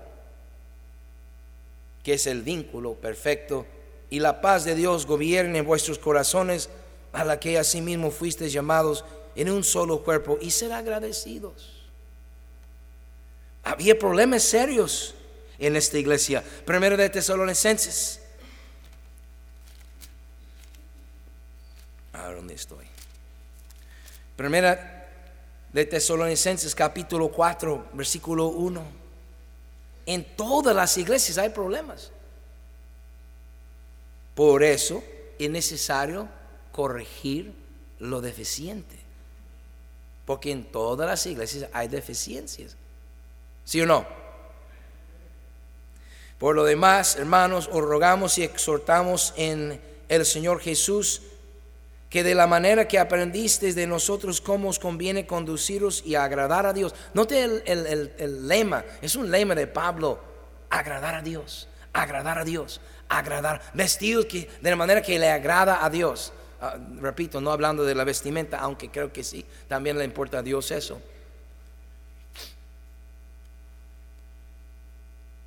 [2.03, 3.65] que es el vínculo perfecto,
[4.09, 6.69] y la paz de Dios gobierne en vuestros corazones,
[7.11, 9.03] a la que asimismo fuisteis llamados
[9.35, 11.83] en un solo cuerpo, y ser agradecidos.
[13.63, 15.13] Había problemas serios
[15.59, 16.41] en esta iglesia.
[16.65, 18.21] Primero de Tesalonicenses.
[22.13, 22.85] ¿A dónde estoy?
[24.37, 24.96] Primera
[25.77, 28.81] de Tesalonicenses capítulo 4, versículo 1.
[30.07, 32.11] En todas las iglesias hay problemas.
[34.33, 35.03] Por eso
[35.37, 36.27] es necesario
[36.71, 37.53] corregir
[37.99, 38.95] lo deficiente.
[40.25, 42.75] Porque en todas las iglesias hay deficiencias.
[43.63, 44.07] ¿Sí o no?
[46.39, 51.21] Por lo demás, hermanos, os rogamos y exhortamos en el Señor Jesús
[52.09, 56.73] que de la manera que aprendisteis de nosotros cómo os conviene conduciros y agradar a
[56.73, 56.95] Dios.
[57.13, 60.19] Note el, lema, es un lema de Pablo,
[60.69, 65.83] agradar a Dios, agradar a Dios, agradar, vestidos que, de la manera que le agrada
[65.83, 66.31] a Dios.
[66.61, 70.43] Ah, repito, no hablando de la vestimenta, aunque creo que sí, también le importa a
[70.43, 71.01] Dios eso.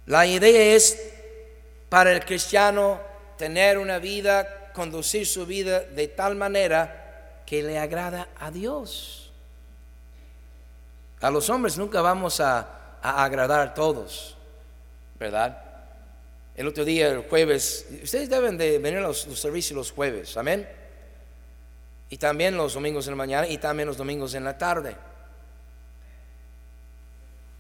[0.06, 1.00] La idea es
[1.88, 3.00] para el cristiano
[3.38, 9.30] tener una vida, conducir su vida de tal manera que le agrada a Dios.
[11.20, 14.38] A los hombres nunca vamos a, agradar a todos,
[15.18, 15.62] ¿verdad?
[16.54, 20.34] El otro día, el jueves, ustedes deben de venir a los, los servicios los jueves,
[20.38, 20.66] amén.
[22.08, 24.96] Y también los domingos en la mañana y también los domingos en la tarde.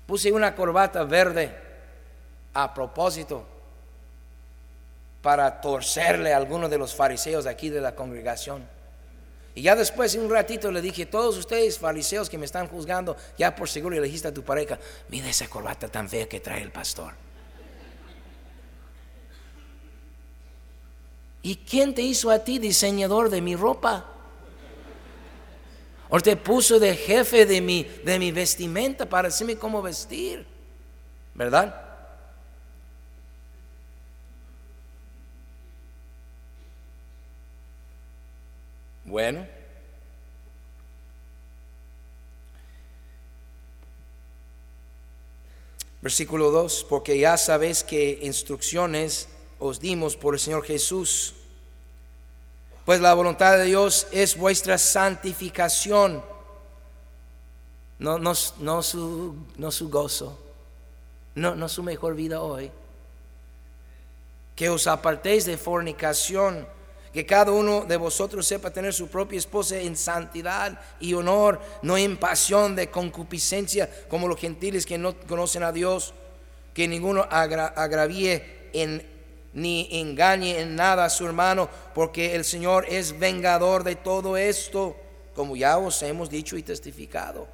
[0.06, 1.54] Puse una corbata verde
[2.54, 3.46] a propósito
[5.22, 8.66] para torcerle a alguno de los fariseos aquí de la congregación.
[9.54, 13.54] Y ya después, un ratito, le dije, todos ustedes fariseos que me están juzgando, ya
[13.54, 14.78] por seguro le dijiste a tu pareja,
[15.08, 17.12] mira esa corbata tan fea que trae el pastor.
[21.42, 24.06] ¿Y quién te hizo a ti diseñador de mi ropa?
[26.10, 30.46] ¿O te puso de jefe de mi, de mi vestimenta para decirme cómo vestir?
[31.34, 31.89] ¿Verdad?
[39.20, 39.46] Bueno.
[46.00, 49.28] Versículo 2, porque ya sabéis que instrucciones
[49.58, 51.34] os dimos por el Señor Jesús.
[52.86, 56.24] Pues la voluntad de Dios es vuestra santificación,
[57.98, 60.38] no, su gozo,
[61.34, 62.70] no, no su mejor vida hoy.
[64.56, 66.66] Que os apartéis de fornicación
[67.12, 71.96] que cada uno de vosotros sepa tener su propia esposa en santidad y honor, no
[71.98, 76.14] en pasión de concupiscencia como los gentiles que no conocen a Dios,
[76.72, 78.42] que ninguno agravíe
[78.72, 79.02] en,
[79.52, 84.96] ni engañe en nada a su hermano, porque el Señor es vengador de todo esto,
[85.34, 87.48] como ya os hemos dicho y testificado.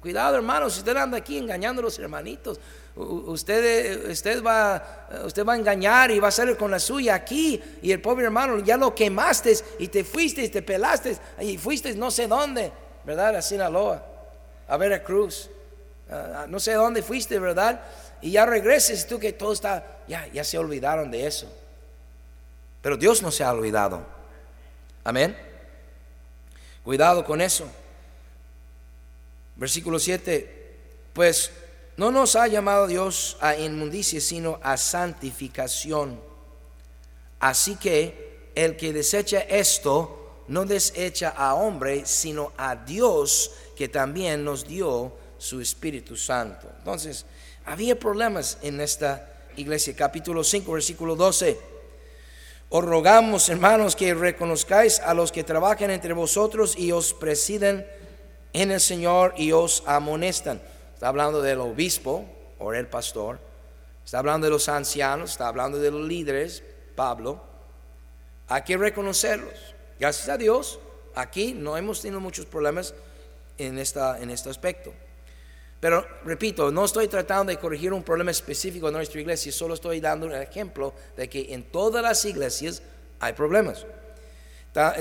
[0.00, 2.60] Cuidado hermanos, si usted anda aquí engañando a los hermanitos,
[2.94, 7.60] usted, usted, va, usted va a engañar y va a salir con la suya aquí
[7.80, 11.94] y el pobre hermano ya lo quemaste y te fuiste y te pelaste y fuiste
[11.94, 12.72] no sé dónde,
[13.04, 13.36] ¿verdad?
[13.36, 14.04] A Sinaloa,
[14.68, 15.50] a Veracruz,
[16.48, 17.80] no sé dónde fuiste, ¿verdad?
[18.20, 21.50] Y ya regreses tú que todo está, ya, ya se olvidaron de eso.
[22.82, 24.04] Pero Dios no se ha olvidado.
[25.04, 25.36] Amén.
[26.84, 27.70] Cuidado con eso.
[29.56, 30.76] Versículo 7,
[31.12, 31.50] pues
[32.02, 36.20] no nos ha llamado Dios a inmundicia, sino a santificación.
[37.38, 44.44] Así que el que desecha esto, no desecha a hombre, sino a Dios, que también
[44.44, 46.66] nos dio su Espíritu Santo.
[46.76, 47.24] Entonces,
[47.66, 49.94] había problemas en esta iglesia.
[49.94, 51.56] Capítulo 5, versículo 12.
[52.70, 57.86] Os rogamos, hermanos, que reconozcáis a los que trabajan entre vosotros y os presiden
[58.52, 60.60] en el Señor y os amonestan.
[61.02, 62.24] Está hablando del obispo
[62.60, 63.40] o el pastor.
[64.04, 66.62] Está hablando de los ancianos, está hablando de los líderes,
[66.94, 67.42] Pablo.
[68.46, 69.74] Hay que reconocerlos.
[69.98, 70.78] Gracias a Dios,
[71.16, 72.94] aquí no hemos tenido muchos problemas
[73.58, 74.94] en, esta, en este aspecto.
[75.80, 79.98] Pero repito, no estoy tratando de corregir un problema específico de nuestra iglesia, solo estoy
[79.98, 82.80] dando un ejemplo de que en todas las iglesias
[83.18, 83.84] hay problemas.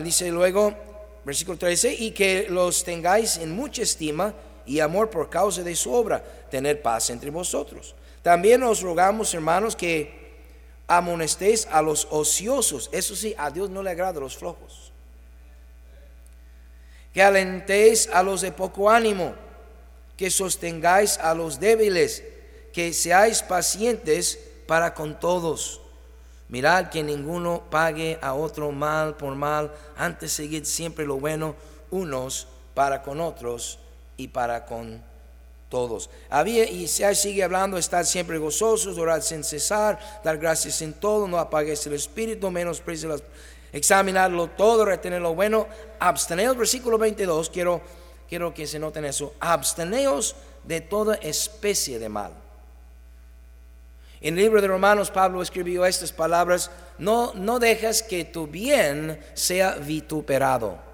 [0.02, 0.74] dice luego,
[1.24, 4.34] versículo 13, y que los tengáis en mucha estima
[4.72, 7.94] y amor por causa de su obra, tener paz entre vosotros.
[8.22, 10.32] También os rogamos, hermanos, que
[10.88, 12.90] amonestéis a los ociosos.
[12.94, 14.94] Eso sí, a Dios no le agrada a los flojos.
[17.14, 19.36] Que alentéis a los de poco ánimo,
[20.16, 22.24] que sostengáis a los débiles,
[22.72, 25.82] que seáis pacientes para con todos.
[26.48, 31.56] Mirad que ninguno pague a otro mal por mal, antes seguid siempre lo bueno
[31.90, 33.81] unos para con otros
[34.22, 35.02] y para con
[35.70, 36.10] todos.
[36.30, 41.28] Había y se sigue hablando, estar siempre gozosos, orar sin cesar, dar gracias en todo,
[41.28, 43.24] no apagues el espíritu, menos las,
[43.72, 45.68] examinarlo todo, retener lo bueno,
[46.00, 47.82] absteneos, versículo 22, quiero,
[48.30, 52.34] quiero que se noten eso, absteneos de toda especie de mal.
[54.20, 59.20] En el libro de Romanos Pablo escribió estas palabras, no, no dejas que tu bien
[59.34, 60.91] sea vituperado.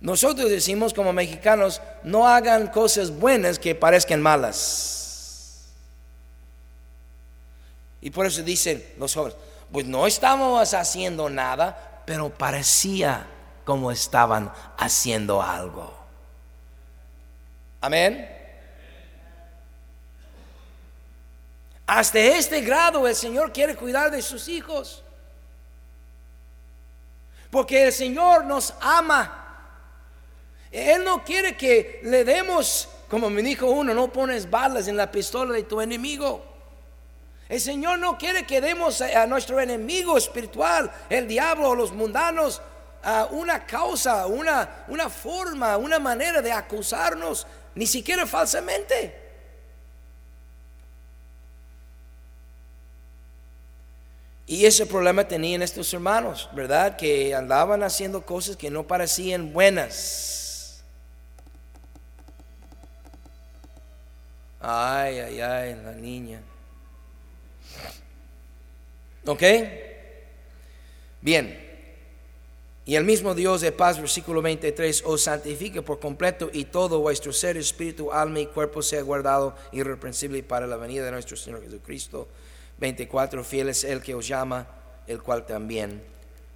[0.00, 5.68] Nosotros decimos como mexicanos, no hagan cosas buenas que parezcan malas.
[8.00, 9.36] Y por eso dicen los jóvenes,
[9.70, 13.26] pues no estamos haciendo nada, pero parecía
[13.64, 15.94] como estaban haciendo algo.
[17.82, 18.36] Amén.
[21.86, 25.02] Hasta este grado el Señor quiere cuidar de sus hijos.
[27.50, 29.39] Porque el Señor nos ama.
[30.70, 35.10] Él no quiere que le demos, como me dijo uno, no pones balas en la
[35.10, 36.44] pistola de tu enemigo.
[37.48, 42.62] El Señor no quiere que demos a nuestro enemigo espiritual, el diablo o los mundanos,
[43.32, 49.18] una causa, una, una forma, una manera de acusarnos, ni siquiera falsamente.
[54.46, 56.96] Y ese problema tenían estos hermanos, ¿verdad?
[56.96, 60.39] Que andaban haciendo cosas que no parecían buenas.
[64.60, 66.42] Ay, ay, ay, la niña.
[69.26, 69.42] ¿Ok?
[71.22, 71.68] Bien.
[72.84, 77.32] Y el mismo Dios de paz, versículo 23, os santifique por completo y todo vuestro
[77.32, 82.28] ser, espíritu, alma y cuerpo sea guardado irreprensible para la venida de nuestro Señor Jesucristo.
[82.78, 84.66] 24, fiel es el que os llama,
[85.06, 86.02] el cual también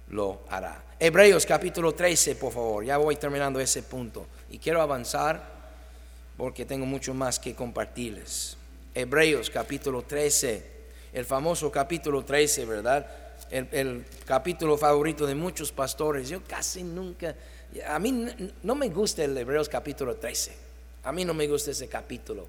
[0.09, 0.83] lo hará.
[0.99, 4.27] Hebreos capítulo 13, por favor, ya voy terminando ese punto.
[4.49, 5.54] Y quiero avanzar
[6.37, 8.57] porque tengo mucho más que compartirles.
[8.93, 10.71] Hebreos capítulo 13,
[11.13, 13.07] el famoso capítulo 13, ¿verdad?
[13.51, 16.29] el, capítulo favorito de muchos pastores.
[16.29, 17.35] Yo casi nunca,
[17.87, 18.27] a mí
[18.63, 20.55] no me gusta el Hebreos capítulo 13.
[21.03, 22.47] A mí no me gusta ese capítulo.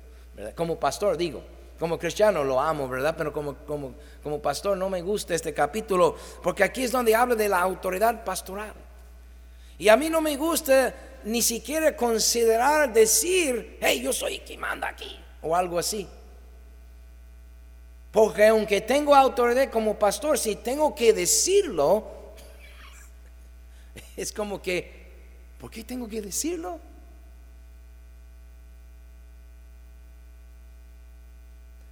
[0.54, 1.42] Como pastor digo,
[1.78, 3.14] como cristiano lo amo, ¿verdad?
[3.16, 7.34] Pero como, como, como pastor no me gusta este capítulo, porque aquí es donde habla
[7.34, 8.74] de la autoridad pastoral.
[9.78, 10.94] Y a mí no me gusta
[11.26, 16.08] ni siquiera considerar decir, hey, yo soy quien manda aquí, o algo así.
[18.12, 22.06] Porque aunque tengo autoridad como pastor, si tengo que decirlo,
[24.16, 25.10] es como que,
[25.58, 26.78] ¿por qué tengo que decirlo?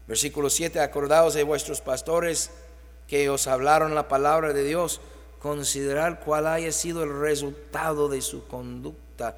[0.06, 2.52] Versículo 7, acordaos de vuestros pastores
[3.08, 5.00] que os hablaron la palabra de Dios,
[5.44, 9.36] considerar cuál haya sido el resultado de su conducta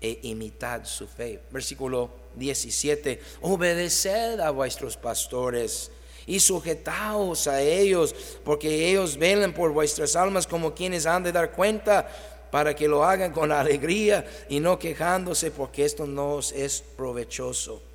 [0.00, 1.42] e imitad su fe.
[1.52, 5.92] Versículo 17, obedeced a vuestros pastores
[6.26, 11.52] y sujetaos a ellos, porque ellos velan por vuestras almas como quienes han de dar
[11.52, 12.08] cuenta,
[12.50, 17.87] para que lo hagan con alegría y no quejándose, porque esto no es provechoso.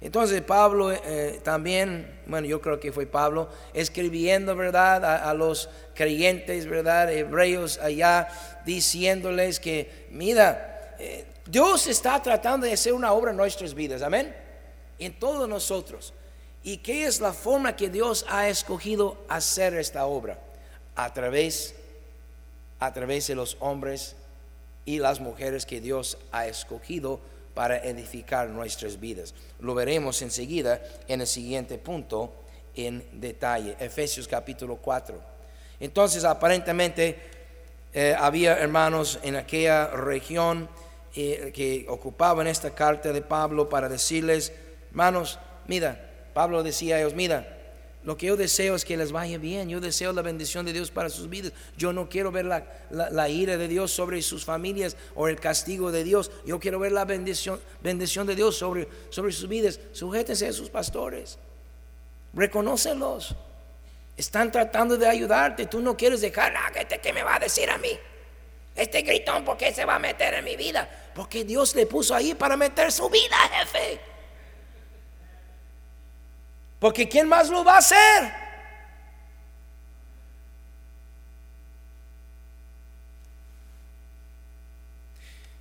[0.00, 6.66] Entonces Pablo eh, también, bueno, yo creo que fue Pablo, escribiendo, ¿verdad?, a, los creyentes,
[6.66, 8.28] ¿verdad?, hebreos allá,
[8.64, 14.34] diciéndoles que, mira, eh, Dios está tratando de hacer una obra en nuestras vidas, amén,
[14.98, 16.14] en todos nosotros.
[16.62, 20.38] ¿Y qué es la forma que Dios ha escogido hacer esta obra?
[20.94, 21.74] A través,
[22.78, 24.16] a través de los hombres
[24.84, 27.20] y las mujeres que Dios ha escogido
[27.58, 29.34] para edificar nuestras vidas.
[29.58, 32.32] Lo veremos enseguida en el siguiente punto
[32.76, 33.74] en detalle.
[33.80, 35.20] Efesios capítulo 4.
[35.80, 37.18] Entonces, aparentemente,
[37.92, 40.68] eh, había hermanos en aquella región
[41.16, 44.52] eh, que ocupaban esta carta de Pablo para decirles,
[44.90, 47.57] hermanos, mira, Pablo decía a ellos, mira,
[48.04, 50.90] lo que yo deseo es que les vaya bien, yo deseo la bendición de Dios
[50.90, 55.28] para sus vidas, yo no quiero ver la, ira de Dios sobre sus familias o
[55.28, 59.48] el castigo de Dios, yo quiero ver la bendición, bendición de Dios sobre, sobre sus
[59.48, 59.80] vidas.
[59.92, 61.38] Sujétense a sus pastores,
[62.32, 63.34] reconócelos,
[64.16, 67.78] están tratando de ayudarte, tú no quieres dejar, ah, ¿qué me va a decir a
[67.78, 67.90] mí?
[68.74, 70.88] Este gritón, ¿por qué se va a meter en mi vida?
[71.14, 74.00] Porque Dios le puso ahí para meter su vida, jefe.
[76.78, 78.32] Porque ¿quién más lo va a hacer?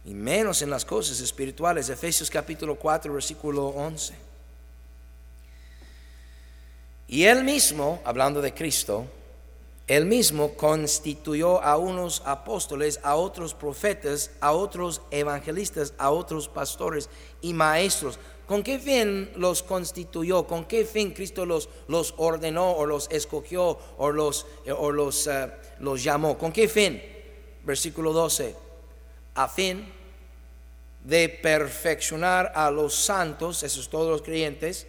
[0.05, 1.89] Y menos en las cosas espirituales.
[1.89, 4.13] Efesios capítulo 4, versículo 11.
[7.09, 9.07] Y él mismo, hablando de Cristo,
[9.87, 17.09] él mismo constituyó a unos apóstoles, a otros profetas, a otros evangelistas, a otros pastores
[17.41, 20.47] y maestros ¿Con qué fin los constituyó?
[20.47, 25.27] ¿Con qué fin Cristo los, los ordenó o los escogió o los, eh, o los,
[25.27, 26.37] eh, los llamó?
[26.37, 27.01] ¿Con qué fin?
[27.65, 28.55] Versículo 12.
[29.35, 29.91] A fin
[31.03, 34.87] de perfeccionar a los santos, esos todos los creyentes,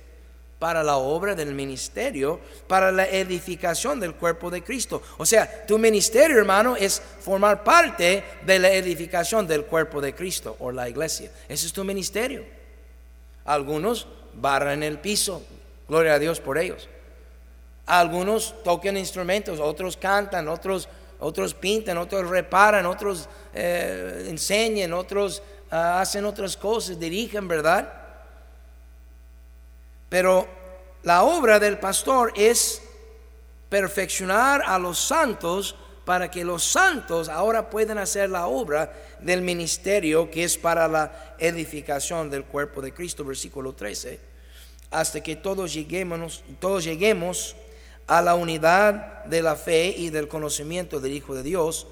[0.60, 2.38] para la obra del ministerio,
[2.68, 5.02] para la edificación del cuerpo de Cristo.
[5.16, 10.56] O sea, tu ministerio, hermano, es formar parte de la edificación del cuerpo de Cristo
[10.60, 11.30] o la iglesia.
[11.48, 12.57] Ese es tu ministerio.
[13.48, 15.42] Algunos barran el piso,
[15.88, 16.86] gloria a Dios por ellos.
[17.86, 20.86] Algunos tocan instrumentos, otros cantan, otros,
[21.18, 27.90] otros pintan, otros reparan, otros eh, enseñan, otros ah, hacen otras cosas, dirigen, ¿verdad?
[30.10, 30.46] Pero
[31.02, 32.82] la obra del pastor es
[33.70, 35.74] perfeccionar a los santos
[36.08, 41.34] para que los santos ahora puedan hacer la obra del ministerio que es para la
[41.38, 44.18] edificación del cuerpo de Cristo, versículo 13,
[44.90, 47.56] hasta que todos lleguemos, todos lleguemos
[48.06, 51.86] a la unidad de la fe y del conocimiento del Hijo de Dios,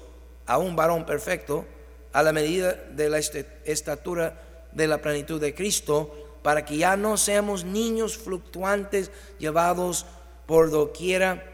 [0.47, 1.67] a un varón perfecto,
[2.11, 7.17] a la medida de la estatura de la plenitud de Cristo, para que ya no
[7.17, 10.07] seamos niños fluctuantes llevados
[10.47, 11.53] por doquiera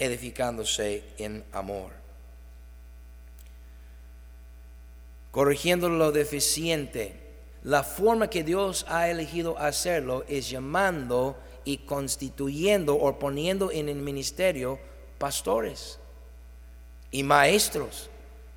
[0.00, 1.92] edificándose en amor.
[5.30, 7.14] Corrigiendo lo deficiente,
[7.62, 13.98] la forma que Dios ha elegido hacerlo es llamando y constituyendo o poniendo en el
[13.98, 14.80] ministerio
[15.18, 15.98] pastores
[17.10, 18.08] y maestros.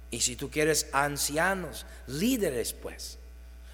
[0.10, 3.20] Y si tú quieres ancianos, líderes pues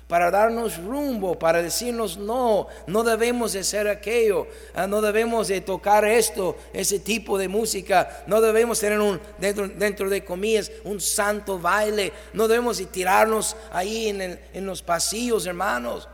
[0.10, 5.62] para darnos rumbo, para decirnos no, no debemos de ser aquello, ah, no debemos de
[5.62, 10.99] tocar esto, ese tipo de música, no debemos tener un, dentro, dentro de comillas, un
[10.99, 16.10] santo baile, no debemos de tirarnos ahí en, en los pasillos, hermanos.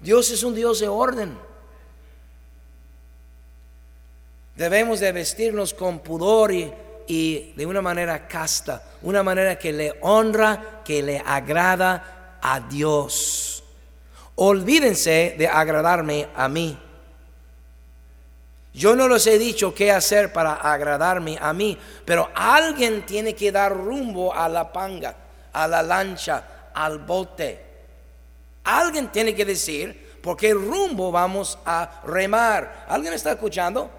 [0.00, 1.36] Dios es un Dios de orden.
[4.56, 6.52] Debemos de vestirnos con pudor
[7.06, 13.62] y de una manera casta, una manera que le honra, que le agrada a Dios.
[14.36, 16.78] Olvídense de agradarme a mí.
[18.72, 23.50] Yo no les he dicho qué hacer para agradarme a mí, pero alguien tiene que
[23.50, 25.14] dar rumbo a la panga,
[25.52, 27.66] a la lancha, al bote.
[28.64, 32.86] Alguien tiene que decir por qué rumbo vamos a remar.
[32.88, 33.90] ¿Alguien está escuchando?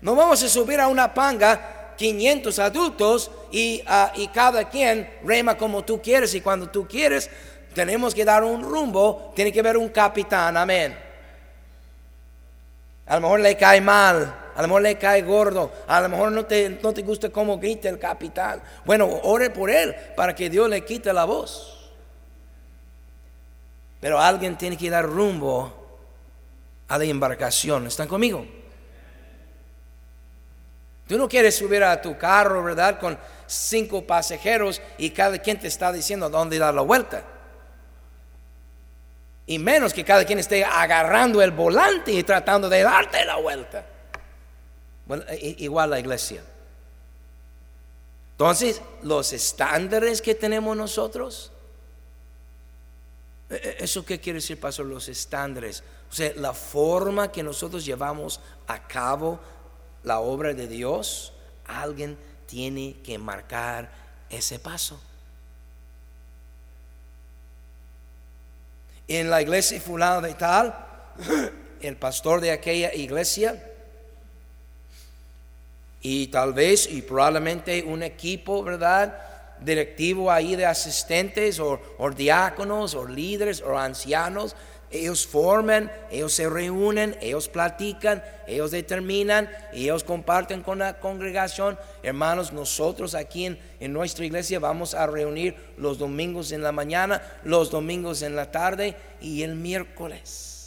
[0.00, 3.30] No vamos a subir a una panga 500 adultos
[3.86, 7.28] ah, y, cada quien rema como tú quieres y cuando tú quieres
[7.74, 10.96] tenemos que dar un rumbo, tiene que haber un capitán, amén.
[13.06, 16.32] A lo mejor le cae mal, a lo mejor le cae gordo, a lo mejor
[16.32, 18.62] no te, no te gusta cómo grita el capitán.
[18.84, 21.90] Bueno, ore por él para que Dios le quite la voz.
[24.00, 25.72] Pero alguien tiene que dar rumbo
[26.88, 27.86] a la embarcación.
[27.86, 28.44] ¿Están conmigo?
[31.08, 33.00] Tú no quieres subir a tu carro, ¿verdad?
[33.00, 37.24] Con cinco pasajeros y cada quien te está diciendo dónde dar la vuelta.
[39.46, 43.86] Y menos que cada quien esté agarrando el volante y tratando de darte la vuelta.
[45.06, 46.42] Bueno, igual la iglesia.
[48.32, 51.50] Entonces, los estándares que tenemos nosotros,
[53.48, 54.84] e, e, ¿eso qué quiere decir, pastor?
[54.84, 55.82] Los estándares.
[56.10, 59.40] O sea, la forma que nosotros llevamos a cabo
[60.02, 61.32] la obra de Dios,
[61.66, 63.90] alguien tiene que marcar
[64.30, 65.00] ese paso.
[69.06, 70.86] En la iglesia fulano de tal,
[71.80, 73.64] el pastor de aquella iglesia,
[76.00, 79.18] y tal vez y probablemente un equipo, ¿verdad?
[79.60, 81.80] Directivo ahí de asistentes o
[82.14, 84.54] diáconos o líderes o ancianos
[84.90, 91.78] ellos forman, ellos se reúnen, ellos platican, ellos determinan, ellos comparten con la congregación.
[92.02, 97.22] Hermanos, nosotros aquí en, en, nuestra iglesia vamos a reunir los domingos en la mañana,
[97.44, 100.57] los domingos en la tarde y el miércoles.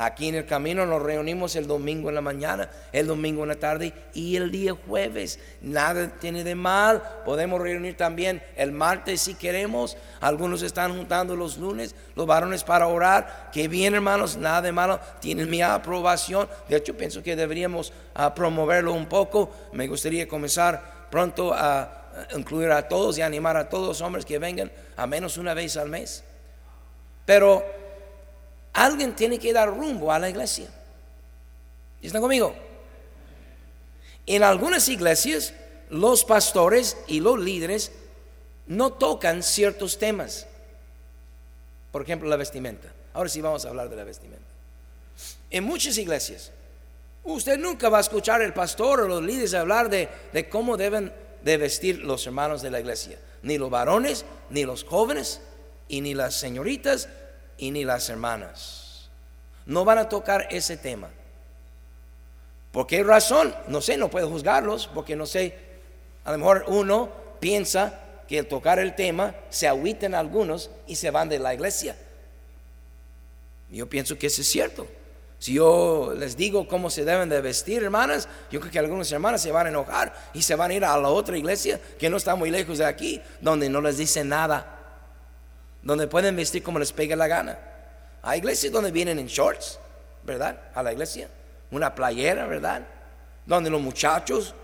[0.00, 3.56] Aquí en el camino nos reunimos el domingo en la mañana, el domingo en la
[3.56, 5.40] tarde y el día jueves.
[5.60, 7.02] Nada tiene de mal.
[7.24, 9.96] Podemos reunir también el martes si queremos.
[10.20, 13.50] Algunos están juntando los lunes, los varones para orar.
[13.52, 15.00] Que bien, hermanos, nada de malo.
[15.18, 16.48] Tienen mi aprobación.
[16.68, 19.50] De hecho, pienso que deberíamos ah, promoverlo un poco.
[19.72, 21.98] Me gustaría comenzar pronto a
[22.36, 25.76] incluir a todos y animar a todos los hombres que vengan a menos una vez
[25.76, 26.22] al mes.
[27.24, 27.77] Pero
[28.72, 30.68] Alguien tiene que dar rumbo a la iglesia.
[32.00, 32.54] ¿Están conmigo?
[34.26, 35.54] En algunas iglesias,
[35.90, 37.92] los pastores y los líderes
[38.66, 40.46] no tocan ciertos temas.
[41.90, 42.92] Por ejemplo, la vestimenta.
[43.14, 44.44] Ahora sí vamos a hablar de la vestimenta.
[45.50, 46.52] En muchas iglesias,
[47.24, 50.08] usted nunca va a escuchar al pastor o los líderes hablar de,
[50.50, 51.12] cómo deben
[51.42, 53.18] de vestir los hermanos de la iglesia.
[53.42, 55.40] Ni los varones, ni los jóvenes,
[55.88, 57.08] y ni las señoritas,
[57.58, 59.10] y ni las hermanas.
[59.66, 61.10] no van a tocar ese tema.
[62.72, 63.54] ¿Por qué razón?
[63.66, 65.54] No sé, no puedo juzgarlos porque no sé,
[66.24, 71.10] a lo mejor uno piensa que al tocar el tema se agüiten algunos y se
[71.10, 71.96] van de la iglesia.
[73.70, 74.86] Yo pienso que eso es cierto.
[75.38, 79.40] Si yo les digo cómo se deben de vestir, hermanas, yo creo que algunas hermanas
[79.40, 82.16] se van a enojar y se van a ir a la otra iglesia que no
[82.16, 84.77] está muy lejos de aquí, donde no les dice nada,
[85.82, 87.58] donde pueden vestir como les pegue la gana.
[88.22, 89.78] Hay iglesias donde vienen en shorts,
[90.24, 90.58] ¿verdad?
[90.74, 91.28] A la iglesia,
[91.70, 92.86] una playera, ¿verdad?
[93.46, 94.54] Donde los muchachos,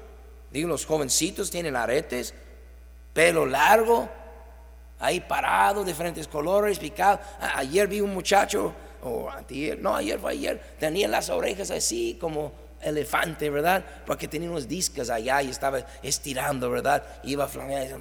[0.51, 2.35] digo, los jovencitos tienen aretes,
[3.13, 4.09] pelo largo,
[4.99, 7.21] ahí parado, diferentes colores, picado.
[7.57, 9.31] Ayer vi un muchacho o
[9.81, 13.85] no, ayer fue ayer, tenía las orejas así como elefante, ¿verdad?
[14.07, 17.03] Porque tenía unos discos allá y estaba estirando, ¿verdad?
[17.23, 17.99] Iba flameando.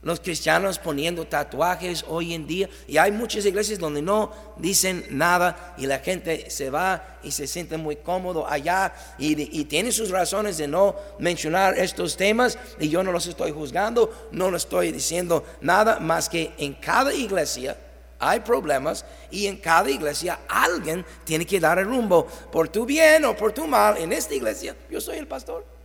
[0.00, 2.68] Los cristianos poniendo tatuajes hoy en día.
[2.86, 7.48] Y hay muchas iglesias donde no dicen nada y la gente se va y se
[7.48, 12.58] siente muy cómodo allá y, tiene sus razones de no mencionar estos temas.
[12.78, 17.12] Y yo no los estoy juzgando, no lo estoy diciendo nada más que en cada
[17.12, 17.76] iglesia
[18.20, 23.24] hay problemas y en cada iglesia alguien tiene que dar el rumbo por tu bien
[23.24, 23.96] o por tu mal.
[23.96, 25.77] En esta iglesia yo soy el pastor.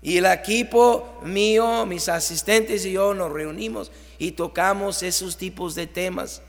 [0.00, 5.86] Y el equipo mío, mis asistentes y yo nos reunimos y tocamos esos tipos de
[5.86, 6.42] temas.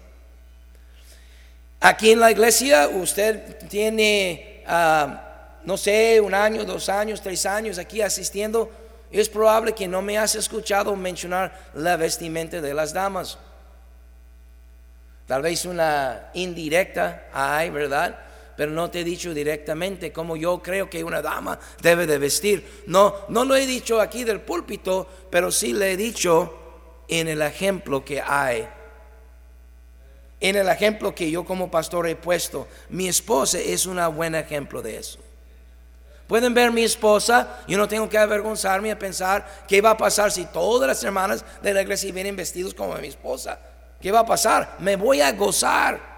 [1.80, 7.78] Aquí en la iglesia usted tiene, ah, no sé, un año, dos años, tres años
[7.78, 8.70] aquí asistiendo.
[9.12, 13.40] Es probable que no me has escuchado mencionar la vestimenta de las damas.
[15.26, 18.20] Tal vez una indirecta hay, ¿verdad?
[18.60, 22.84] Pero no te he dicho directamente cómo yo creo que una dama debe de vestir.
[22.88, 26.58] No, no lo he dicho aquí del púlpito, pero sí le he dicho
[27.08, 28.68] en el ejemplo que hay.
[30.42, 34.82] En el ejemplo que yo como pastor he puesto, mi esposa es un buen ejemplo
[34.82, 35.20] de eso.
[36.28, 40.34] Pueden ver mi esposa, yo no tengo que avergonzarme a pensar qué va a pasar
[40.34, 43.58] si todas las hermanas de la iglesia vienen vestidos como mi esposa.
[44.02, 44.76] ¿Qué va a pasar?
[44.80, 46.09] Me voy a gozar.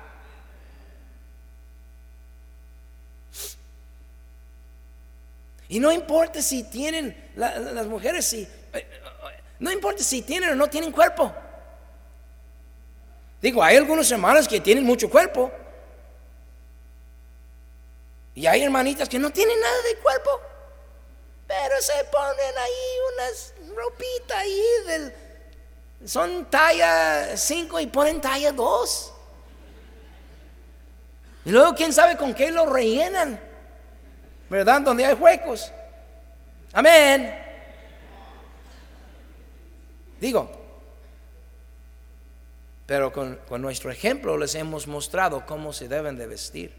[5.72, 8.88] Y no importa si tienen, las mujeres, si, eh,
[9.58, 11.34] no importa si tienen o no tienen cuerpo.
[13.42, 15.50] Digo, hay algunos hermanos que tienen mucho cuerpo.
[18.36, 20.42] Y hay hermanitas que no tienen nada de cuerpo.
[21.48, 25.14] Pero se ponen ahí unas ropitas ahí del,
[26.04, 29.14] son talla 5 y ponen talla 2.
[31.46, 33.51] Y luego quién sabe con qué lo rellenan.
[34.52, 34.82] ¿Verdad?
[34.82, 35.72] Donde hay huecos.
[36.74, 37.34] Amén.
[40.20, 40.52] Digo,
[42.86, 46.74] pero con, con, nuestro ejemplo les hemos mostrado cómo se deben de vestir.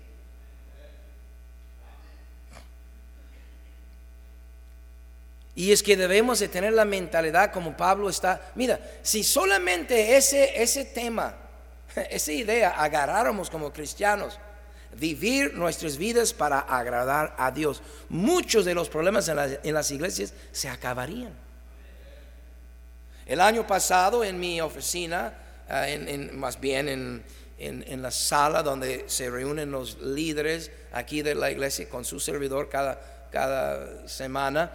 [5.54, 8.52] Y es que debemos de tener la mentalidad como Pablo está.
[8.54, 11.34] Mira, si solamente ese, ese tema,
[12.10, 14.38] esa idea agarráramos como cristianos,
[14.98, 17.82] vivir nuestras vidas para agradar a Dios.
[18.08, 21.32] Muchos de los problemas en, las iglesias se acabarían.
[23.26, 25.32] El año pasado en mi oficina,
[25.68, 27.24] eh, en, más bien en,
[27.58, 32.68] en, la sala donde se reúnen los líderes aquí de la iglesia con su servidor
[32.68, 34.72] cada, cada semana,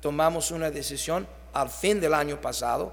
[0.00, 2.92] tomamos una decisión al fin del año pasado,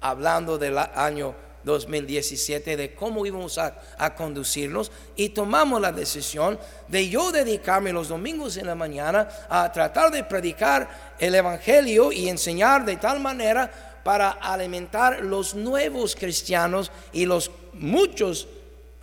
[0.00, 1.34] hablando del año
[1.64, 3.74] 2017 de cómo íbamos a,
[4.16, 6.58] conducirnos y tomamos la decisión
[6.88, 12.28] de yo dedicarme los domingos en la mañana a tratar de predicar el Evangelio y
[12.28, 18.48] enseñar de tal manera para alimentar los nuevos cristianos y los muchos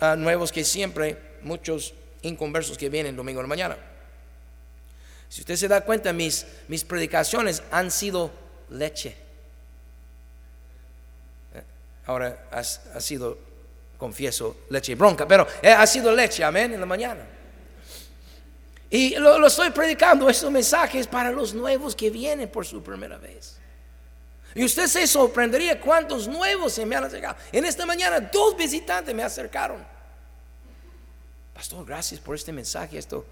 [0.00, 3.76] ah, nuevos que siempre, muchos inconversos que vienen domingo en la mañana.
[5.28, 8.30] Si usted se da cuenta, mis, mis predicaciones han sido
[8.70, 9.27] leche
[12.08, 12.64] Ahora ha,
[13.00, 13.36] sido,
[13.98, 17.22] confieso, leche y bronca, pero eh, ha sido leche, amén, en la mañana.
[18.88, 23.58] Y lo, estoy predicando, estos mensajes para los nuevos que vienen por su primera vez.
[24.54, 27.36] Y usted se sorprendería cuántos nuevos se me han acercado.
[27.52, 29.84] En esta mañana dos visitantes me acercaron.
[31.52, 32.96] Pastor, gracias por este mensaje.
[32.96, 33.26] Esto,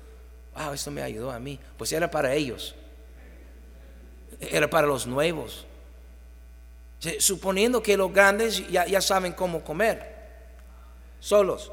[0.55, 1.59] wow, esto me ayudó a mí.
[1.79, 2.75] Pues era para ellos.
[4.39, 5.67] Era para los nuevos.
[7.19, 10.15] Suponiendo que los grandes ya, saben cómo comer,
[11.21, 11.71] solos.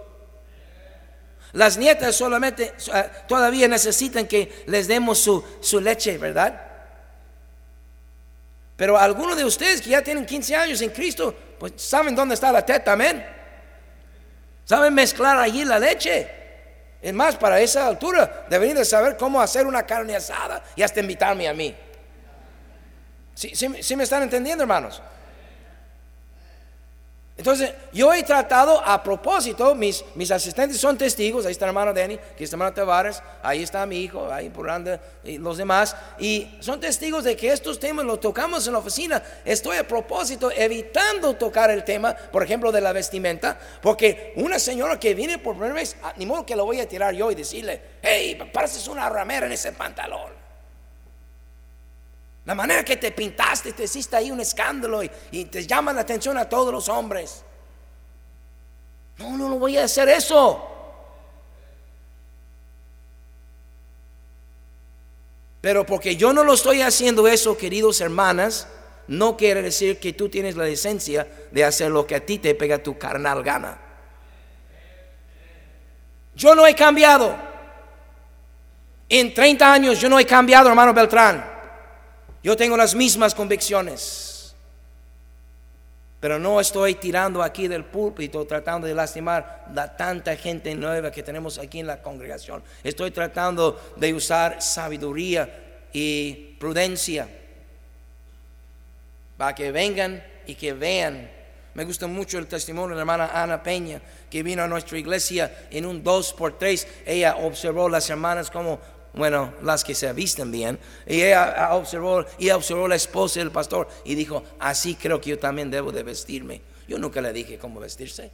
[1.53, 6.59] Las nietas solamente eh, todavía necesitan que les demos su, su leche, ¿verdad?
[8.75, 12.51] Pero algunos de ustedes que ya tienen 15 años en Cristo, pues saben dónde está
[12.51, 13.23] la teta, amén.
[14.65, 16.27] Saben mezclar allí la leche.
[17.01, 21.01] Es más, para esa altura deberían de saber cómo hacer una carne asada y hasta
[21.01, 21.75] invitarme a mí.
[23.33, 25.01] ¿Sí, sí me están entendiendo, hermanos?
[27.35, 31.91] Entonces, yo he tratado a propósito, mis, mis asistentes son testigos, ahí está el hermano
[31.91, 35.57] Denny, aquí está el hermano Tavares, ahí está mi hijo, ahí por ande, y los
[35.57, 39.23] demás, y son testigos de que estos temas los tocamos en la oficina.
[39.43, 44.99] Estoy a propósito evitando tocar el tema, por ejemplo, de la vestimenta, porque una señora
[44.99, 47.35] que viene por primera vez, ah, ni modo que lo voy a tirar yo y
[47.35, 50.42] decirle, hey, pareces una ramera en ese pantalón.
[52.45, 56.37] La manera que te pintaste, te hiciste ahí un escándalo y, te llama la atención
[56.37, 57.43] a todos los hombres.
[59.17, 60.69] No, no, no voy a hacer eso.
[65.61, 68.67] Pero porque yo no lo estoy haciendo eso, queridos hermanas,
[69.07, 72.55] no quiere decir que tú tienes la licencia de hacer lo que a ti te
[72.55, 73.79] pega tu carnal gana.
[76.35, 77.33] Yo no he cambiado.
[79.07, 81.52] En 30 años yo no he cambiado, hermano Beltrán.
[82.43, 84.53] Yo tengo las mismas convicciones,
[86.19, 91.23] pero no estoy tirando aquí del púlpito tratando de lastimar a tanta gente nueva que
[91.23, 92.61] tenemos aquí en la congregación.
[92.83, 97.29] Estoy tratando de usar sabiduría y prudencia
[99.37, 101.29] para que vengan y que vean.
[101.75, 105.67] Me gusta mucho el testimonio de la hermana Ana Peña, que vino a nuestra iglesia
[105.71, 106.87] en un dos por tres.
[107.05, 108.79] Ella observó las hermanas como
[109.13, 113.87] bueno, las que se visten bien, y ella observó, y observó la esposa del pastor
[114.05, 116.61] y dijo, así creo que yo también debo de vestirme.
[116.87, 118.31] Yo nunca le dije cómo vestirse.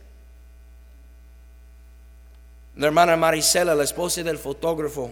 [2.78, 5.12] La hermana Marisela, la esposa del fotógrafo,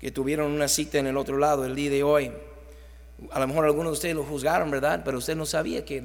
[0.00, 2.32] que tuvieron una cita en el otro lado el día de hoy.
[3.32, 5.02] A lo mejor algunos de ustedes lo juzgaron, ¿verdad?
[5.04, 6.00] Pero usted no sabía que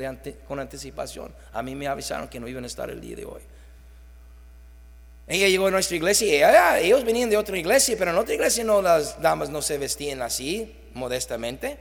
[0.47, 1.31] con anticipación.
[1.51, 3.41] A mí me avisaron que no iban a estar el día de hoy.
[5.25, 8.33] Ella llegó a nuestra iglesia y ah, ellos venían de otra iglesia, pero en otra
[8.33, 11.77] iglesia no, las damas no se vestían así, modestamente.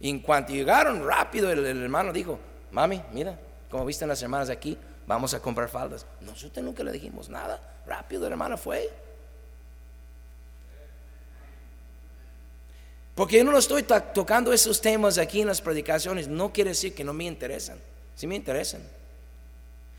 [0.00, 2.38] Y en cuanto llegaron rápido, el, hermano dijo,
[2.72, 3.38] mami, mira,
[3.70, 4.76] como visten las hermanas aquí,
[5.06, 6.06] vamos a comprar faldas.
[6.20, 7.60] Nosotros nunca le dijimos nada.
[7.86, 8.90] Rápido, el hermano fue.
[13.14, 16.94] Porque yo no lo estoy tocando esos temas aquí en las predicaciones, no quiere decir
[16.96, 17.78] que no me interesan.
[18.16, 18.82] Sí me interesan.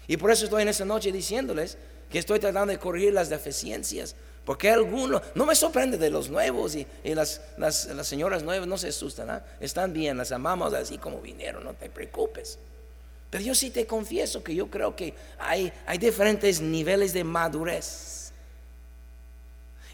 [0.06, 1.78] Y por eso estoy en esta noche diciéndoles
[2.10, 4.16] que estoy tratando de corregir las deficiencias.
[4.46, 8.90] Porque algunos, no me sorprende de los nuevos y, las, las, señoras nuevas no se
[8.90, 9.44] asustan, ¿ah?
[9.60, 12.60] están bien, las amamos así como vinieron, no te preocupes.
[13.32, 18.32] Pero yo sí te confieso que yo creo que hay, hay diferentes niveles de madurez.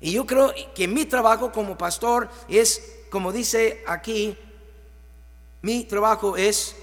[0.01, 4.37] Y yo creo que mi trabajo como pastor es, como dice aquí,
[5.61, 6.75] mi trabajo es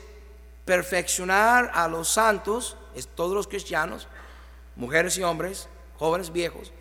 [0.65, 4.07] perfeccionar a los santos, es todos los cristianos,
[4.79, 5.69] mujeres y hombres,
[5.99, 6.73] jóvenes, viejos,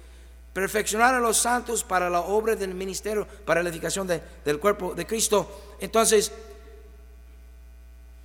[0.54, 5.06] perfeccionar a los santos para la obra del ministerio, para la edificación del cuerpo de
[5.06, 5.76] Cristo.
[5.82, 6.32] Entonces,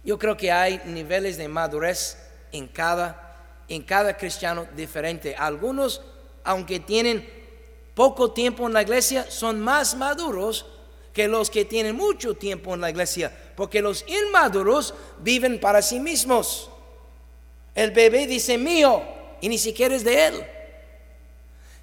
[0.04, 2.16] yo creo que hay niveles de madurez
[2.52, 5.34] en cada, en cada cristiano diferente.
[5.34, 6.02] Algunos,
[6.44, 7.28] aunque tienen
[7.94, 10.66] poco tiempo en la iglesia, son más maduros
[11.12, 16.00] que los que tienen mucho tiempo en la iglesia, porque los inmaduros viven para sí
[16.00, 16.70] mismos.
[17.74, 19.02] El bebé dice mío,
[19.42, 20.46] y ni siquiera es de él.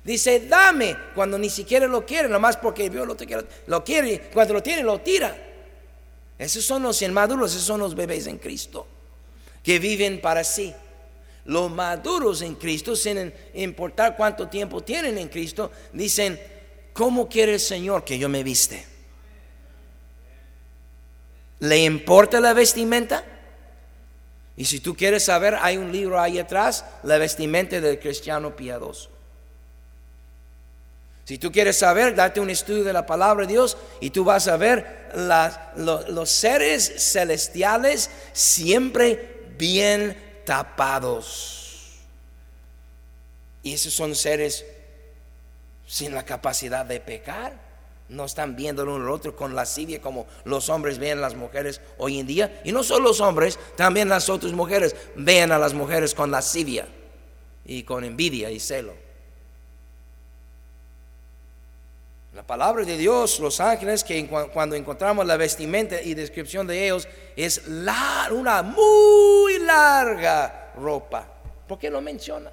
[0.04, 4.56] Dice, dame cuando ni siquiera lo quiere, nomás porque vio lo, quiere, lo quiere, cuando
[4.56, 5.38] lo tiene lo tira.
[6.40, 8.88] Esos son los inmaduros, esos son los bebés en Cristo,
[9.62, 10.74] que viven para sí.
[11.46, 16.40] Los maduros en Cristo, sin importar cuánto tiempo tienen en Cristo, dicen,
[16.94, 18.86] ¿cómo quiere el Señor que yo me viste?
[21.60, 23.26] ¿Le importa la vestimenta?
[24.60, 29.10] Y si tú quieres saber, hay un libro ahí atrás, La vestimenta del cristiano piadoso.
[31.24, 34.50] Si tú quieres saber, date un estudio de la palabra de Dios y tú vas
[34.50, 35.14] a ver
[35.78, 42.00] los seres celestiales siempre bien tapados.
[43.64, 44.66] Y esos son seres
[45.88, 47.69] sin la capacidad de pecar
[48.10, 51.36] no están viendo el uno al otro con lascivia como los hombres ven a las
[51.36, 52.62] mujeres hoy en día.
[52.64, 56.88] Y no solo los hombres, también las otras mujeres ven a las mujeres con lascivia
[57.66, 58.94] y con envidia y celo.
[62.34, 67.08] La palabra de Dios, los ángeles, que cuando encontramos la vestimenta y descripción de ellos,
[67.36, 67.64] es
[68.32, 71.28] una muy larga ropa.
[71.68, 72.52] ¿Por qué lo menciona?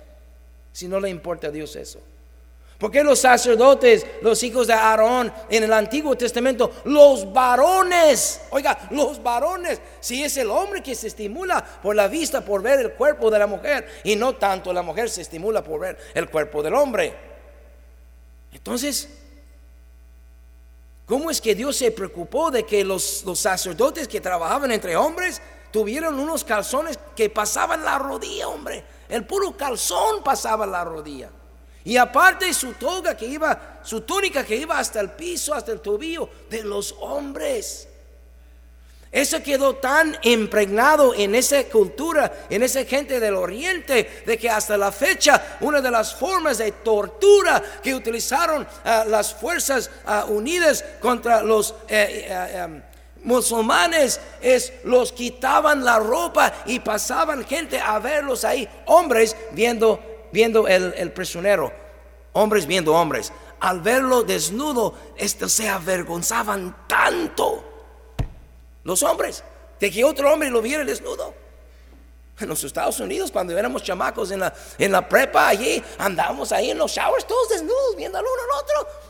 [0.72, 2.00] Si no le importa a Dios eso.
[2.78, 9.22] Porque los sacerdotes, los hijos de Aarón en el Antiguo Testamento, los varones, oiga, los
[9.22, 13.30] varones, si es el hombre que se estimula por la vista, por ver el cuerpo
[13.30, 16.74] de la mujer, y no tanto la mujer se estimula por ver el cuerpo del
[16.74, 17.14] hombre.
[18.52, 19.08] Entonces,
[21.06, 25.40] ¿cómo es que Dios se preocupó de que los, los sacerdotes que trabajaban entre hombres
[25.70, 28.84] tuvieron unos calzones que pasaban la rodilla, hombre?
[29.08, 31.30] El puro calzón pasaba la rodilla.
[31.86, 35.80] Y aparte su toga que iba, su túnica que iba hasta el piso, hasta el
[35.80, 37.86] tobillo de los hombres.
[39.12, 44.76] Eso quedó tan impregnado en esa cultura, en esa gente del oriente, de que hasta
[44.76, 50.84] la fecha una de las formas de tortura que utilizaron ah, las fuerzas ah, unidas
[50.98, 52.82] contra los eh, eh, em,
[53.22, 60.66] musulmanes es los quitaban la ropa y pasaban gente a verlos ahí, hombres viendo viendo
[60.68, 61.72] el, prisionero,
[62.32, 63.32] hombres viendo hombres.
[63.60, 67.64] Al verlo desnudo, estos se avergonzaban tanto.
[68.84, 69.42] Los hombres,
[69.80, 71.34] de que otro hombre lo viera desnudo.
[72.38, 76.70] En los Estados Unidos, cuando éramos chamacos en la, en la prepa, allí andábamos ahí
[76.70, 79.06] en los showers, todos desnudos, viendo al uno al otro.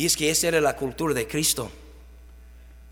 [0.00, 1.70] Y es que esa era la cultura de Cristo.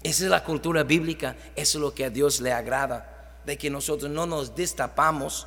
[0.08, 3.68] Esa es la cultura bíblica, eso es lo que a Dios le agrada, de que
[3.68, 5.46] nosotros no nos destapamos.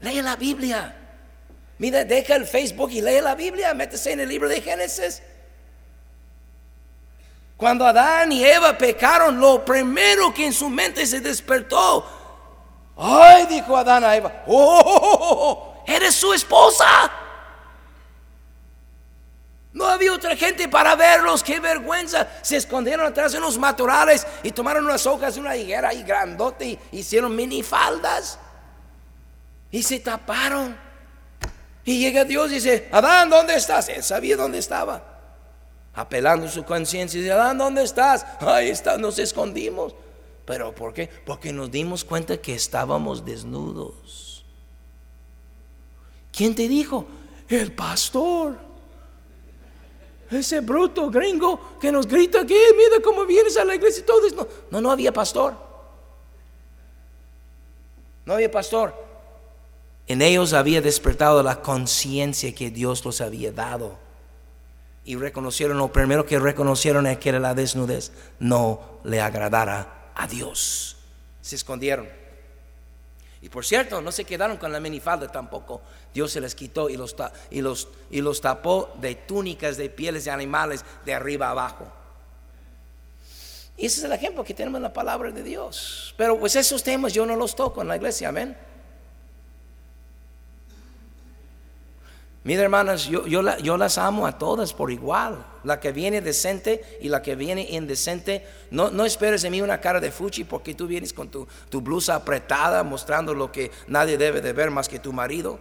[0.00, 0.94] Lee la Biblia.
[1.78, 5.22] Mira, deja el Facebook y lee la Biblia, métese en el libro de Génesis.
[7.56, 12.06] Cuando Adán y Eva pecaron, lo primero que en su mente se despertó,
[12.98, 17.10] ay, dijo Adán a Eva, oh, eres su esposa.
[19.72, 22.28] No había otra gente para verlos, qué vergüenza.
[22.42, 26.78] Se escondieron atrás de unos matorrales y tomaron unas hojas de una higuera y grandote
[26.90, 28.38] y hicieron minifaldas.
[29.70, 30.76] Y se taparon.
[31.84, 33.88] Y llega Dios y dice, Adán, ¿dónde estás?
[33.88, 35.04] Él sabía dónde estaba.
[35.94, 38.26] Apelando su conciencia dice, Adán, ¿dónde estás?
[38.40, 39.94] Ahí está, nos escondimos.
[40.46, 41.08] ¿Pero por qué?
[41.24, 44.44] Porque nos dimos cuenta que estábamos desnudos.
[46.32, 47.06] ¿Quién te dijo?
[47.48, 48.69] El pastor.
[50.30, 54.20] Ese bruto gringo que nos grita aquí, mira cómo vienes a la iglesia y todo.
[54.36, 55.54] No, no, no había pastor.
[58.24, 58.94] No había pastor.
[60.06, 63.98] En ellos había despertado la conciencia que Dios los había dado.
[65.04, 70.96] Y reconocieron, lo primero que reconocieron es que la desnudez no le agradara a Dios.
[71.40, 72.08] Se escondieron.
[73.42, 75.80] Y por cierto, no se quedaron con la minifalda tampoco.
[76.12, 77.14] Dios se les quitó y los,
[77.50, 81.86] y los, y los tapó de túnicas de pieles de animales de arriba abajo.
[83.76, 86.14] Y ese es el ejemplo que tenemos en la palabra de Dios.
[86.18, 88.56] Pero pues esos temas yo no los toco en la iglesia, amén.
[92.42, 95.46] Mira, hermanas, yo, yo, yo, las amo a todas por igual.
[95.62, 98.46] La que viene decente y la que viene indecente.
[98.70, 101.82] No, no esperes de mí una cara de fuchi porque tú vienes con tu, tu,
[101.82, 105.58] blusa apretada mostrando lo que nadie debe de ver más que tu marido.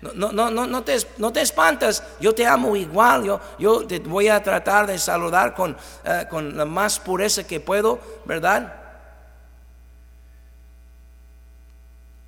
[0.00, 2.02] No, no, no, no, te, no te espantas.
[2.20, 3.24] Yo te amo igual.
[3.24, 7.58] Yo, yo te voy a tratar de saludar con, eh, con la más pureza que
[7.58, 8.74] puedo, ¿verdad?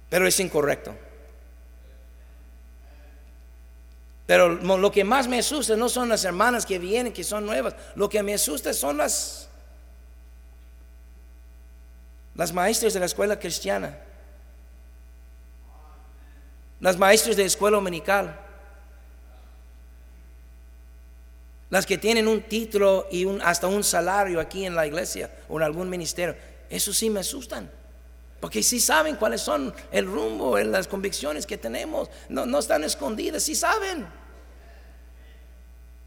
[0.08, 0.96] Pero es incorrecto.
[4.26, 7.74] Pero lo que más me asusta no son las hermanas que vienen, que son nuevas.
[7.94, 9.48] Lo que me asusta son las,
[12.34, 13.96] las maestras de la escuela cristiana.
[16.80, 18.38] Las maestras de escuela dominical.
[21.68, 25.58] Las que tienen un título y un, hasta un salario aquí en la iglesia o
[25.58, 26.34] en algún ministerio.
[26.68, 27.70] Eso sí me asustan.
[28.40, 32.08] Porque sí saben cuáles son el rumbo, las convicciones que tenemos.
[32.28, 34.06] No, no están escondidas, sí saben.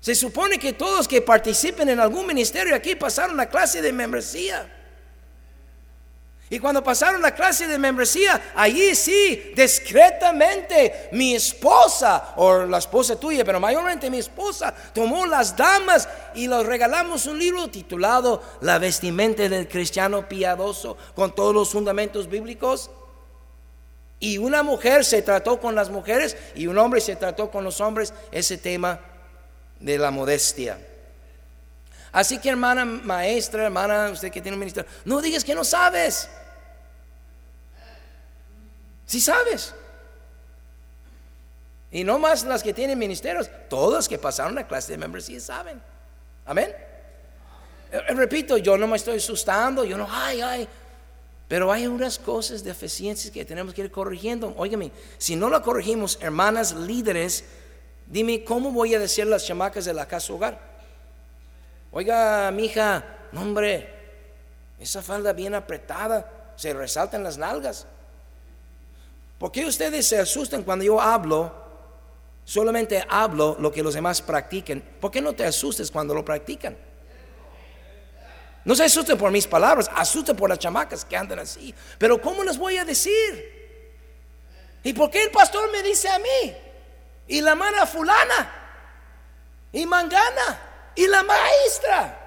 [0.02, 4.83] Se supone que todos que participen en algún ministerio aquí pasaron la clase de membresía.
[6.50, 13.20] Y cuando pasaron la clase de membresía, allí sí, discretamente, mi esposa, o la esposa
[13.20, 18.78] tuya, pero mayormente mi esposa, tomó las damas y los regalamos un libro titulado La
[18.78, 22.92] vestimenta del cristiano piadoso, con todos los fundamentos bíblicos.
[24.20, 27.82] Y una mujer se trató con las mujeres y un hombre se trató con los
[27.82, 29.00] hombres ese tema
[29.80, 30.78] de la modestia.
[32.14, 36.30] Así que hermana maestra, hermana, usted que tiene un ministerio, no digas que no sabes.
[39.08, 39.74] Si sabes.
[41.90, 45.82] Y no más las que tienen ministerios, todas que pasaron la clase de membresía saben.
[46.46, 46.74] Amén.
[47.92, 50.68] Eh, repito, yo no me estoy asustando, yo no, ay, ay.
[51.48, 54.54] Pero hay unas cosas de deficiencias que tenemos que ir corrigiendo.
[54.56, 57.44] Óigame, si no la corregimos, hermanas líderes,
[58.06, 60.73] dime cómo voy a decir las chamacas de la casa hogar.
[61.96, 63.04] Oiga, mi hija,
[63.36, 63.88] hombre,
[64.80, 67.86] esa falda bien apretada, se resaltan las nalgas.
[69.38, 71.54] ¿Por qué ustedes se asustan cuando yo hablo?
[72.46, 74.82] Solamente hablo lo que los demás practiquen.
[74.82, 76.76] ¿Por qué no te asustes cuando lo practican?
[78.66, 81.76] No se asusten por mis palabras, asusten por las chamacas que andan así.
[82.00, 83.52] Pero ¿cómo les voy a decir?
[84.82, 86.56] ¿Y por qué el pastor me dice a mí?
[87.28, 88.52] Y la mana fulana.
[89.72, 90.73] Y mangana.
[90.96, 92.20] Y la maestra.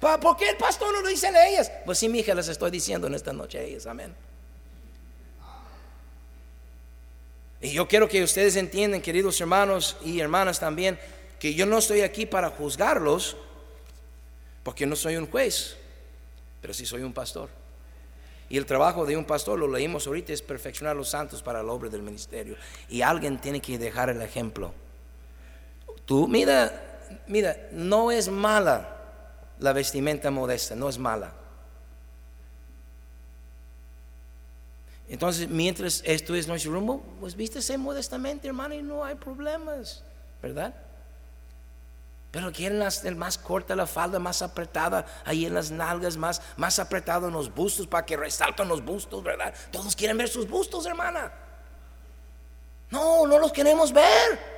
[0.00, 1.70] ¿Por qué el pastor no lo dice a ellas?
[1.84, 3.86] Pues sí, mi hija, les estoy diciendo en esta noche a ellas.
[3.86, 4.14] Amén.
[7.60, 10.98] Y yo quiero que ustedes entiendan, queridos hermanos y hermanas también,
[11.38, 13.36] que yo no estoy aquí para juzgarlos
[14.62, 15.76] porque no soy un juez,
[16.62, 17.50] pero sí soy un pastor.
[18.48, 21.62] Y el trabajo de un pastor, lo leímos ahorita, es perfeccionar a los santos para
[21.62, 22.56] la obra del ministerio.
[22.88, 24.72] Y alguien tiene que dejar el ejemplo.
[26.10, 26.72] Tú, mira,
[27.28, 28.96] mira, no es mala
[29.60, 31.32] la vestimenta modesta, no es mala.
[35.08, 40.02] Entonces, mientras esto es nuestro rumbo, pues vístese modestamente, hermano, y no hay problemas,
[40.42, 40.74] ¿verdad?
[42.32, 46.80] Pero quieren las, más corta la falda, más apretada, ahí en las nalgas, más, más
[46.80, 49.54] apretado en los bustos para que resalten los bustos, ¿verdad?
[49.70, 51.32] Todos quieren ver sus bustos, hermana.
[52.90, 54.49] No, no los queremos ver.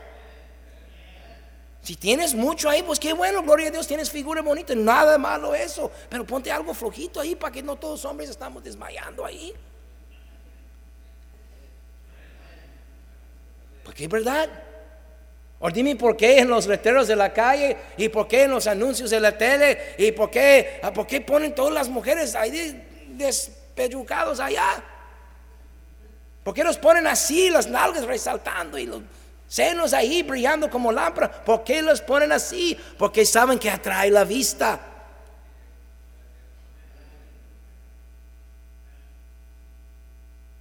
[1.82, 5.52] Si tienes mucho ahí, pues qué bueno, gloria a Dios, tienes figura bonita, nada malo
[5.52, 5.90] eso.
[6.08, 9.52] Pero ponte algo flojito ahí para que no todos los hombres estamos desmayando ahí.
[13.82, 14.48] Porque es verdad.
[15.58, 18.66] O dime por qué en los letreros de la calle y por qué en los
[18.68, 22.84] anuncios de la tele y por qué, ah, por qué ponen todas las mujeres ahí
[23.10, 24.82] despellucados allá.
[26.44, 29.02] ¿Por qué los ponen así, las nalgas resaltando y los
[29.52, 31.30] senos ahí brillando como lámpara?
[31.30, 32.74] ¿Por qué los ponen así?
[32.96, 34.80] Porque saben que atrae la vista.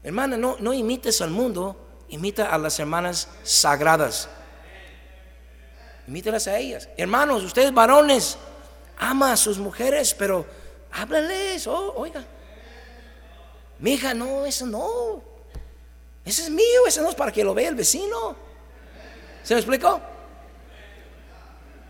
[0.03, 4.27] Hermana, no, no imites al mundo, imita a las hermanas sagradas.
[6.05, 6.89] Imítelas a ellas.
[6.97, 8.37] Hermanos, ustedes varones,
[8.97, 10.45] ama a sus mujeres, pero
[10.91, 12.25] háblales, oh, oiga.
[13.81, 15.23] Hija, no, eso no.
[16.25, 18.35] Ese es mío, ese no es para que lo vea el vecino.
[19.43, 20.01] ¿Se me explicó?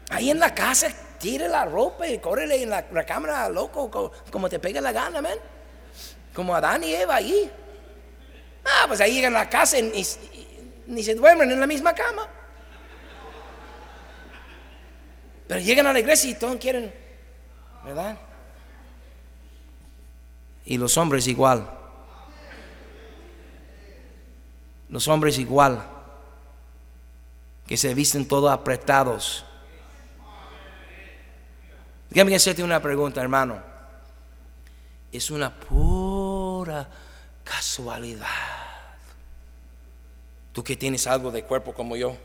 [0.10, 0.90] Ahí en la casa,
[1.20, 5.38] tire la ropa y córrele en la, cámara, loco, como, te pega la gana, man.
[6.34, 7.50] Como Adán y Eva ahí.
[8.66, 10.06] Ah, pues ahí llegan a la casa y
[10.88, 12.28] ni se duermen en la misma cama.
[15.48, 16.94] Pero llegan a la iglesia y todos quieren,
[17.84, 18.18] ¿verdad?
[20.66, 21.70] Y los hombres igual.
[24.88, 25.84] Los hombres igual.
[27.72, 29.46] Que se visten todos apretados.
[32.10, 33.64] Déjame hacerte una pregunta, hermano.
[35.10, 36.90] Es una pura
[37.46, 38.28] casualidad.
[40.52, 42.18] Tú que tienes algo de cuerpo como yo.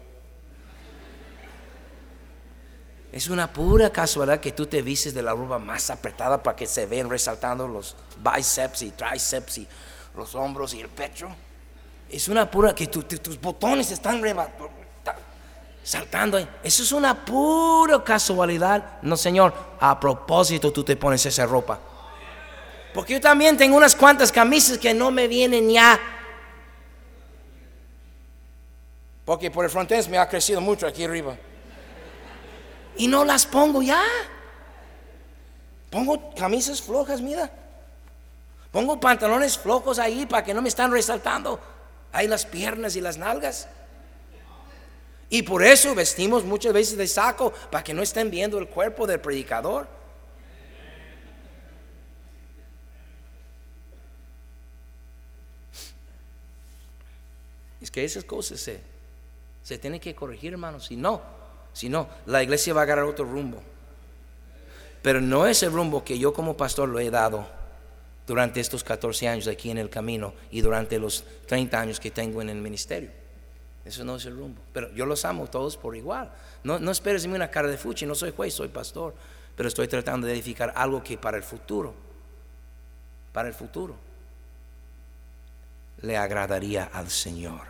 [3.13, 6.67] Es una pura casualidad que tú te vistes de la ropa más apretada para que
[6.67, 9.69] se vean resaltando los bíceps y tríceps y
[10.17, 11.29] los hombros y el pecho.
[12.11, 14.21] Es una pura que tus botones están
[15.87, 16.37] saltando.
[16.65, 18.99] Eso es una pura casualidad.
[19.03, 21.79] No, Señor, a propósito tú te pones esa ropa.
[22.93, 25.99] Porque yo también tengo unas cuantas camisas que no me vienen ya.
[29.25, 31.37] Porque por el frontés me ha crecido mucho aquí arriba
[32.97, 34.03] y no las pongo ya.
[35.89, 37.49] Pongo camisas flojas, mira.
[38.73, 41.61] Pongo pantalones flojos ahí para que no me están resaltando
[42.13, 43.69] ahí las piernas y las nalgas.
[45.29, 49.07] Y por eso vestimos muchas veces de saco para que no estén viendo el cuerpo
[49.07, 49.89] del predicador.
[57.81, 58.81] Es que esas cosas se,
[59.63, 60.87] se tienen que corregir, hermanos.
[60.87, 61.23] Si no,
[61.73, 63.63] si no, la iglesia va a agarrar otro rumbo.
[65.03, 67.49] Pero no es el rumbo que yo como pastor lo he dado
[68.27, 72.43] durante estos 14 años aquí en el camino y durante los 30 años que tengo
[72.43, 73.26] en el ministerio.
[73.87, 74.61] Eso no es el rumbo.
[74.73, 76.31] Pero yo los amo todos por igual.
[76.65, 79.15] No, no esperes de mí una cara de fuchi, no soy juez, soy pastor.
[79.55, 81.95] Pero estoy tratando de edificar algo que para el futuro,
[83.33, 83.95] para el futuro,
[86.03, 87.63] le agradaría al Señor.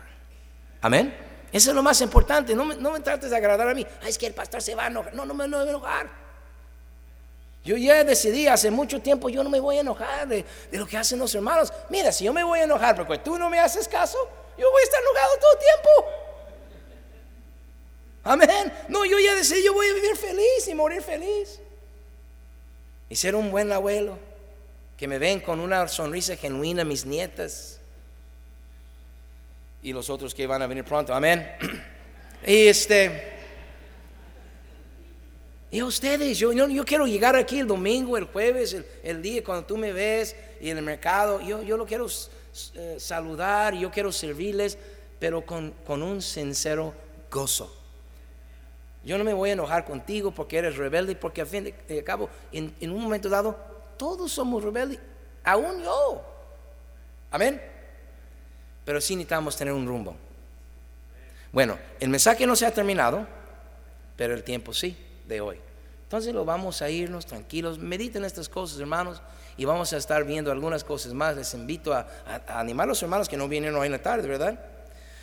[0.81, 1.15] Amén.
[1.51, 2.55] Eso es lo más importante.
[2.55, 3.85] No me, trates de agradar a mí.
[4.05, 5.13] es que el pastor se va a enojar.
[5.13, 6.09] No, no me, no me enojar.
[7.63, 10.87] Yo ya decidí hace mucho tiempo, yo no me voy a enojar de, de, lo
[10.87, 11.71] que hacen los hermanos.
[11.89, 14.17] Mira, si yo me voy a enojar porque tú no me haces caso,
[14.57, 16.17] yo voy a estar enojado todo el tiempo.
[18.23, 18.73] Amén.
[18.89, 21.59] No, yo ya decidí, yo voy a vivir feliz y morir feliz.
[23.09, 24.19] Y ser un buen abuelo.
[24.97, 27.79] Que me ven con una sonrisa genuina mis nietas.
[29.81, 31.13] Y los otros que van a venir pronto.
[31.13, 31.47] Amén.
[32.45, 33.33] Y este.
[35.71, 39.65] Y a ustedes, yo, yo, quiero llegar aquí el domingo, el jueves, el, día cuando
[39.65, 41.41] tú me ves y en el mercado.
[41.41, 42.07] Yo, yo lo quiero
[42.75, 44.77] eh, saludar, yo quiero servirles,
[45.19, 46.93] pero con, con un sincero
[47.31, 47.77] gozo.
[49.07, 52.29] Yo no me voy a enojar contigo porque eres rebelde, porque al fin de cabo,
[52.51, 53.57] en, un momento dado,
[53.97, 54.99] todos somos rebeldes,
[55.45, 56.25] aún yo.
[57.31, 57.61] Amén.
[58.83, 60.13] Pero sí necesitamos tener un rumbo.
[61.53, 63.25] Bueno, el mensaje no se ha terminado,
[64.17, 65.57] pero el tiempo sí, de hoy.
[66.03, 67.79] Entonces lo vamos a irnos tranquilos.
[67.79, 69.21] Mediten estas cosas, hermanos,
[69.57, 71.35] y vamos a estar viendo algunas cosas más.
[71.35, 72.07] Les invito a,
[72.47, 74.57] animar a los hermanos que no vinieron hoy en la tarde, ¿verdad?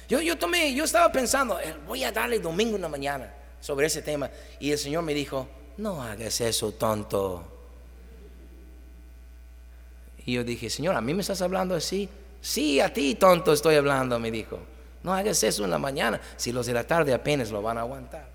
[0.08, 3.86] Yo, yo tomé, yo estaba pensando, eh, voy a darle domingo en la mañana sobre
[3.86, 4.28] ese tema.
[4.58, 7.44] Y el Señor me dijo, no hagas eso, tonto.
[10.26, 12.08] Y yo dije, Señor, ¿a mí me estás hablando así?
[12.40, 14.58] Sí, a ti, tonto, estoy hablando, me dijo.
[15.02, 17.82] No hagas eso en la mañana, si los de la tarde apenas lo van a
[17.82, 18.33] aguantar.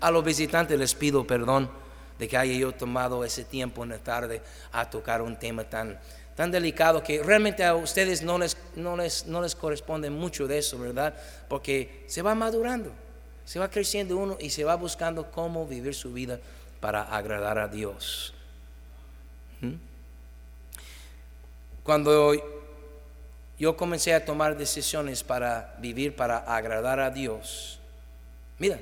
[0.00, 1.70] A los visitantes les pido perdón
[2.18, 4.42] de que haya yo tomado ese tiempo en la tarde
[4.72, 5.98] a tocar un tema tan
[6.40, 10.56] tan delicado que realmente a ustedes no les, no les, no les corresponde mucho de
[10.56, 11.14] eso, ¿verdad?
[11.48, 12.90] Porque se va madurando,
[13.44, 16.40] se va creciendo uno y se va buscando cómo vivir su vida
[16.80, 18.32] para agradar a Dios.
[19.60, 19.74] ¿Mm?
[21.82, 22.32] Cuando
[23.58, 27.80] yo comencé a tomar decisiones para vivir, para agradar a Dios,
[28.58, 28.78] mira,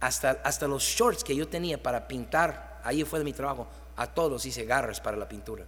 [0.00, 3.66] hasta, hasta los shorts que yo tenía para pintar, ahí fue de mi trabajo,
[3.96, 5.64] a todos hice garras para la pintura.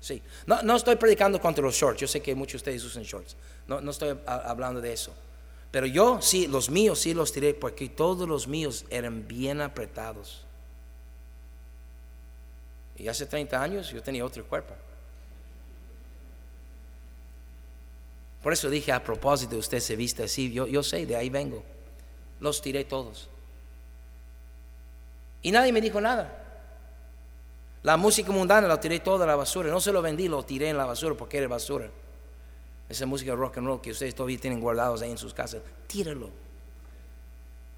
[0.00, 0.20] Sí.
[0.46, 2.00] No, no estoy predicando contra los shorts.
[2.00, 3.36] Yo sé que muchos de ustedes usan shorts.
[3.68, 5.14] No, no estoy hablando de eso.
[5.70, 10.44] Pero yo sí, los míos sí los tiré porque todos los míos eran bien apretados.
[12.96, 14.74] Y hace 30 años yo tenía otro cuerpo.
[18.42, 20.52] Por eso dije a propósito, usted se viste así.
[20.52, 21.62] Yo, yo sé, de ahí vengo.
[22.40, 23.28] Los tiré todos.
[25.42, 26.38] Y nadie me dijo nada.
[27.82, 29.68] La música mundana la tiré toda a la basura.
[29.70, 31.90] No se lo vendí, lo tiré en la basura porque era basura.
[32.88, 36.30] Esa música rock and roll que ustedes todavía tienen guardados ahí en sus casas, tíralo.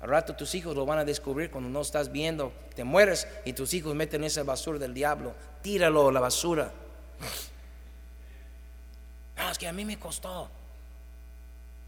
[0.01, 3.55] Al rato tus hijos lo van a descubrir cuando no estás viendo, te mueres y
[3.55, 5.35] tus hijos meten esa basura del diablo.
[5.63, 6.71] Tíralo a la basura.
[9.37, 10.51] No, es que a mí me costó.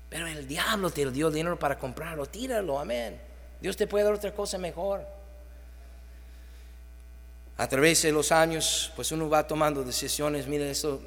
[0.08, 2.26] Pero el diablo te dio dinero para comprarlo.
[2.26, 3.20] Tíralo, amén.
[3.60, 5.15] Dios te puede dar otra cosa mejor
[7.58, 11.00] a través de los años, pues uno va tomando decisiones, mire, esto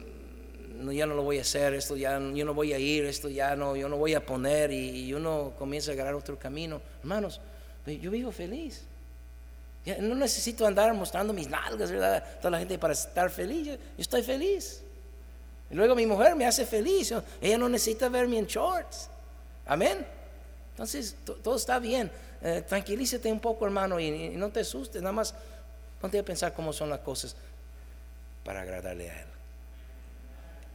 [0.91, 3.55] ya no lo voy a hacer, esto ya yo no voy a ir, esto ya
[3.55, 6.81] no, yo no voy a poner y, uno comienza a agarrar otro camino.
[7.01, 7.39] Hermanos,
[7.83, 8.83] pues, yo vivo feliz.
[9.99, 12.23] no necesito andar mostrando mis nalgas, ¿verdad?
[12.39, 14.81] Toda la gente para estar feliz, yo, estoy feliz.
[15.69, 19.07] Y luego mi mujer me hace feliz, ella no necesita verme en shorts.
[19.67, 20.03] Amén.
[20.71, 22.09] Entonces, todo está bien.
[22.41, 25.35] Eh, tranquilízate un poco, hermano, y no te asustes, nada más
[25.99, 27.35] Ponte a pensar cómo son las cosas
[28.43, 29.27] para agradarle a Él.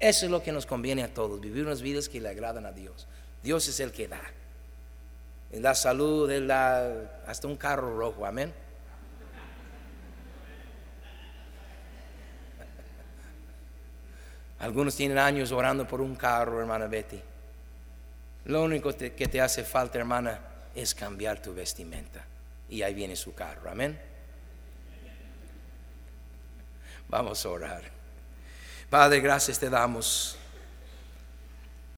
[0.00, 2.72] Eso es lo que nos conviene a todos, vivir unas vidas que le agradan a
[2.72, 3.06] Dios.
[3.42, 4.22] Dios es el que da.
[5.50, 8.52] Él da salud, Él da hasta un carro rojo, amén.
[14.58, 17.20] Algunos tienen años orando por un carro, hermana Betty.
[18.46, 20.40] Lo único que te hace falta, hermana,
[20.74, 22.24] es cambiar tu vestimenta.
[22.68, 24.13] Y ahí viene su carro, amén.
[27.08, 27.82] Vamos a orar.
[28.90, 30.38] Padre, gracias te damos